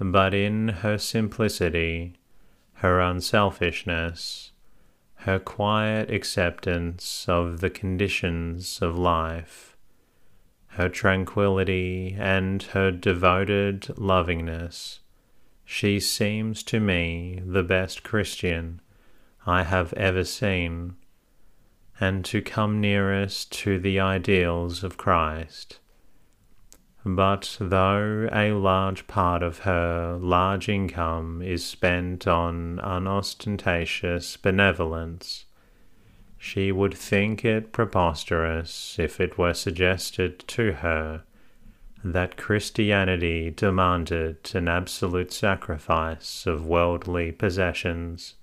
but 0.00 0.34
in 0.34 0.68
her 0.68 0.98
simplicity 0.98 2.16
her 2.80 3.00
unselfishness, 3.00 4.52
her 5.20 5.38
quiet 5.38 6.10
acceptance 6.10 7.26
of 7.28 7.60
the 7.60 7.70
conditions 7.70 8.80
of 8.82 8.98
life, 8.98 9.76
her 10.68 10.88
tranquility, 10.88 12.14
and 12.18 12.62
her 12.62 12.90
devoted 12.90 13.88
lovingness, 13.98 15.00
she 15.64 15.98
seems 15.98 16.62
to 16.62 16.78
me 16.78 17.40
the 17.44 17.62
best 17.62 18.02
Christian 18.04 18.80
I 19.46 19.62
have 19.62 19.92
ever 19.94 20.22
seen, 20.22 20.96
and 21.98 22.24
to 22.26 22.42
come 22.42 22.80
nearest 22.80 23.50
to 23.60 23.78
the 23.78 23.98
ideals 23.98 24.84
of 24.84 24.96
Christ. 24.96 25.80
But 27.08 27.56
though 27.60 28.28
a 28.32 28.50
large 28.50 29.06
part 29.06 29.44
of 29.44 29.60
her 29.60 30.18
large 30.20 30.68
income 30.68 31.40
is 31.40 31.64
spent 31.64 32.26
on 32.26 32.80
unostentatious 32.80 34.36
benevolence, 34.36 35.44
she 36.36 36.72
would 36.72 36.94
think 36.94 37.44
it 37.44 37.70
preposterous 37.70 38.98
if 38.98 39.20
it 39.20 39.38
were 39.38 39.54
suggested 39.54 40.40
to 40.48 40.72
her 40.72 41.22
that 42.02 42.36
Christianity 42.36 43.52
demanded 43.52 44.50
an 44.52 44.66
absolute 44.66 45.32
sacrifice 45.32 46.44
of 46.44 46.66
worldly 46.66 47.30
possessions. 47.30 48.34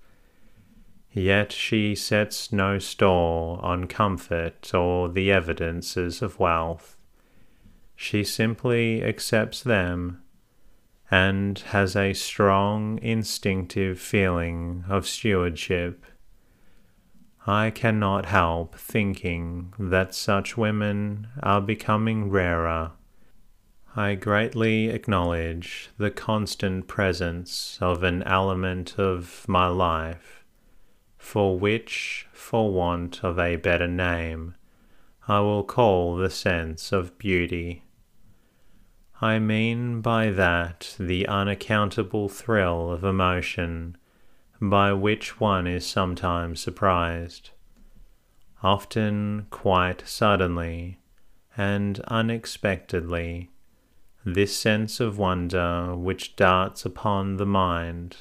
Yet 1.11 1.51
she 1.51 1.95
sets 1.95 2.53
no 2.53 2.79
store 2.79 3.59
on 3.61 3.87
comfort 3.87 4.73
or 4.73 5.09
the 5.09 5.33
evidences 5.33 6.21
of 6.21 6.39
wealth 6.39 6.95
she 7.95 8.23
simply 8.23 9.03
accepts 9.03 9.61
them 9.61 10.21
and 11.11 11.59
has 11.59 11.95
a 11.95 12.13
strong 12.13 12.97
instinctive 13.01 13.99
feeling 13.99 14.83
of 14.89 15.07
stewardship. 15.07 16.05
I 17.45 17.71
cannot 17.71 18.25
help 18.25 18.75
thinking 18.75 19.73
that 19.77 20.15
such 20.15 20.57
women 20.57 21.27
are 21.41 21.61
becoming 21.61 22.29
rarer. 22.29 22.93
I 23.95 24.15
greatly 24.15 24.87
acknowledge 24.87 25.89
the 25.97 26.09
constant 26.09 26.87
presence 26.87 27.77
of 27.79 28.01
an 28.01 28.23
element 28.23 28.97
of 28.97 29.45
my 29.47 29.67
life, 29.67 30.43
for 31.17 31.59
which, 31.59 32.25
for 32.31 32.71
want 32.71 33.23
of 33.23 33.37
a 33.37 33.57
better 33.57 33.87
name, 33.87 34.55
I 35.27 35.41
will 35.41 35.63
call 35.63 36.15
the 36.15 36.31
sense 36.31 36.91
of 36.91 37.17
beauty. 37.19 37.82
I 39.23 39.39
mean 39.39 40.01
by 40.01 40.31
that 40.31 40.97
the 40.99 41.25
unaccountable 41.29 42.27
thrill 42.27 42.91
of 42.91 43.05
emotion 43.05 43.95
by 44.59 44.91
which 44.91 45.39
one 45.39 45.65
is 45.65 45.85
sometimes 45.87 46.59
surprised, 46.59 47.51
often 48.61 49.47
quite 49.49 50.05
suddenly 50.05 50.99
and 51.55 52.01
unexpectedly, 52.01 53.49
this 54.25 54.57
sense 54.57 54.99
of 54.99 55.17
wonder 55.17 55.95
which 55.95 56.35
darts 56.35 56.85
upon 56.85 57.37
the 57.37 57.45
mind 57.45 58.17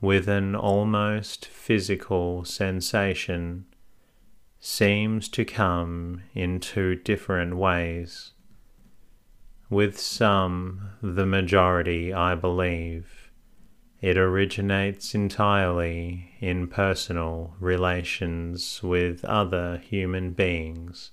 with 0.00 0.26
an 0.26 0.56
almost 0.56 1.44
physical 1.44 2.46
sensation 2.46 3.66
seems 4.58 5.28
to 5.28 5.44
come 5.44 6.22
in 6.32 6.60
two 6.60 6.94
different 6.94 7.58
ways. 7.58 8.33
With 9.70 9.98
some, 9.98 10.90
the 11.02 11.26
majority, 11.26 12.12
I 12.12 12.34
believe, 12.34 13.30
it 14.00 14.18
originates 14.18 15.14
entirely 15.14 16.34
in 16.38 16.68
personal 16.68 17.54
relations 17.58 18.82
with 18.82 19.24
other 19.24 19.78
human 19.78 20.32
beings 20.32 21.12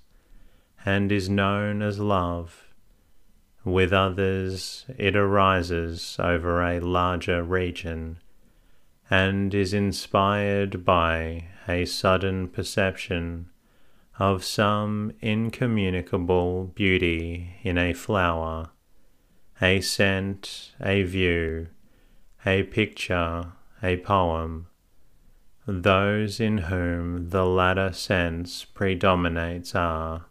and 0.84 1.10
is 1.10 1.30
known 1.30 1.80
as 1.80 1.98
love. 1.98 2.64
With 3.64 3.92
others, 3.92 4.84
it 4.98 5.16
arises 5.16 6.16
over 6.18 6.62
a 6.62 6.80
larger 6.80 7.42
region 7.42 8.18
and 9.08 9.54
is 9.54 9.72
inspired 9.72 10.84
by 10.84 11.48
a 11.66 11.86
sudden 11.86 12.48
perception 12.48 13.48
of 14.18 14.44
some 14.44 15.12
incommunicable 15.20 16.64
beauty 16.74 17.56
in 17.62 17.78
a 17.78 17.92
flower, 17.92 18.70
a 19.60 19.80
scent, 19.80 20.72
a 20.80 21.02
view, 21.02 21.68
a 22.44 22.62
picture, 22.64 23.52
a 23.82 23.96
poem. 23.98 24.66
Those 25.66 26.40
in 26.40 26.58
whom 26.58 27.30
the 27.30 27.46
latter 27.46 27.92
sense 27.92 28.64
predominates 28.64 29.74
are, 29.74 30.26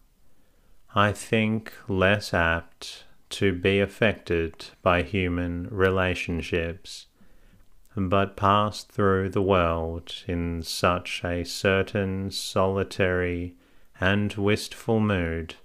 I 0.93 1.11
think, 1.11 1.73
less 1.87 2.33
apt 2.33 3.05
to 3.29 3.53
be 3.53 3.79
affected 3.79 4.65
by 4.81 5.03
human 5.03 5.67
relationships 5.71 7.07
but 7.95 8.37
pass 8.37 8.83
through 8.83 9.29
the 9.29 9.41
world 9.41 10.13
in 10.27 10.63
such 10.63 11.23
a 11.25 11.43
certain 11.43 12.31
solitary 12.31 13.55
and 14.01 14.33
wistful 14.33 14.99
mood, 14.99 15.55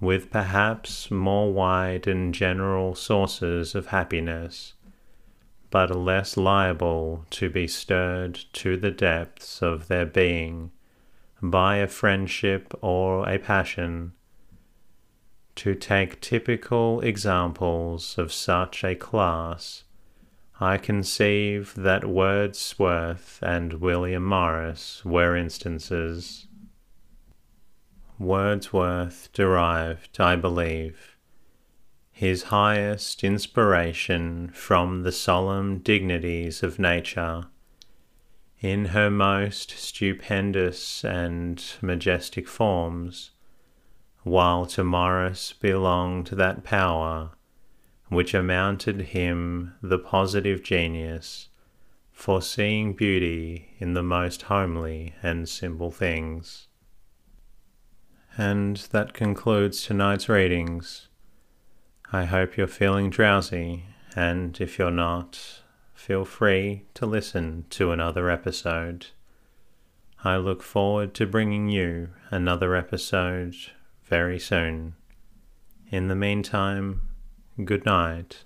with 0.00 0.30
perhaps 0.30 1.10
more 1.10 1.52
wide 1.52 2.06
and 2.06 2.32
general 2.32 2.94
sources 2.94 3.74
of 3.74 3.88
happiness, 3.88 4.74
but 5.70 5.94
less 5.94 6.36
liable 6.36 7.26
to 7.30 7.50
be 7.50 7.66
stirred 7.66 8.34
to 8.52 8.76
the 8.76 8.90
depths 8.90 9.60
of 9.60 9.88
their 9.88 10.06
being 10.06 10.70
by 11.42 11.76
a 11.76 11.88
friendship 11.88 12.72
or 12.80 13.28
a 13.28 13.38
passion. 13.38 14.12
To 15.56 15.74
take 15.74 16.20
typical 16.20 17.00
examples 17.00 18.16
of 18.16 18.32
such 18.32 18.84
a 18.84 18.94
class, 18.94 19.84
I 20.60 20.78
conceive 20.78 21.74
that 21.76 22.04
Wordsworth 22.04 23.40
and 23.42 23.74
William 23.74 24.24
Morris 24.24 25.04
were 25.04 25.36
instances. 25.36 26.46
Wordsworth 28.22 29.30
derived, 29.32 30.20
I 30.20 30.36
believe, 30.36 31.16
his 32.12 32.44
highest 32.44 33.24
inspiration 33.24 34.50
from 34.54 35.02
the 35.02 35.10
solemn 35.10 35.78
dignities 35.80 36.62
of 36.62 36.78
nature, 36.78 37.46
in 38.60 38.86
her 38.86 39.10
most 39.10 39.72
stupendous 39.72 41.04
and 41.04 41.60
majestic 41.82 42.46
forms, 42.46 43.32
while 44.22 44.66
to 44.66 44.84
Morris 44.84 45.52
belonged 45.52 46.28
that 46.28 46.62
power 46.62 47.32
which 48.08 48.34
amounted 48.34 49.00
him 49.00 49.74
the 49.82 49.98
positive 49.98 50.62
genius 50.62 51.48
for 52.12 52.40
seeing 52.40 52.92
beauty 52.92 53.74
in 53.78 53.94
the 53.94 54.02
most 54.02 54.42
homely 54.42 55.12
and 55.24 55.48
simple 55.48 55.90
things. 55.90 56.68
And 58.36 58.76
that 58.92 59.12
concludes 59.12 59.82
tonight's 59.84 60.28
readings. 60.28 61.08
I 62.12 62.24
hope 62.24 62.56
you're 62.56 62.66
feeling 62.66 63.10
drowsy, 63.10 63.84
and 64.16 64.58
if 64.60 64.78
you're 64.78 64.90
not, 64.90 65.62
feel 65.94 66.24
free 66.24 66.84
to 66.94 67.06
listen 67.06 67.64
to 67.70 67.92
another 67.92 68.30
episode. 68.30 69.06
I 70.24 70.36
look 70.36 70.62
forward 70.62 71.14
to 71.14 71.26
bringing 71.26 71.68
you 71.68 72.10
another 72.30 72.74
episode 72.74 73.54
very 74.04 74.38
soon. 74.38 74.94
In 75.90 76.08
the 76.08 76.14
meantime, 76.14 77.02
good 77.64 77.84
night 77.84 78.44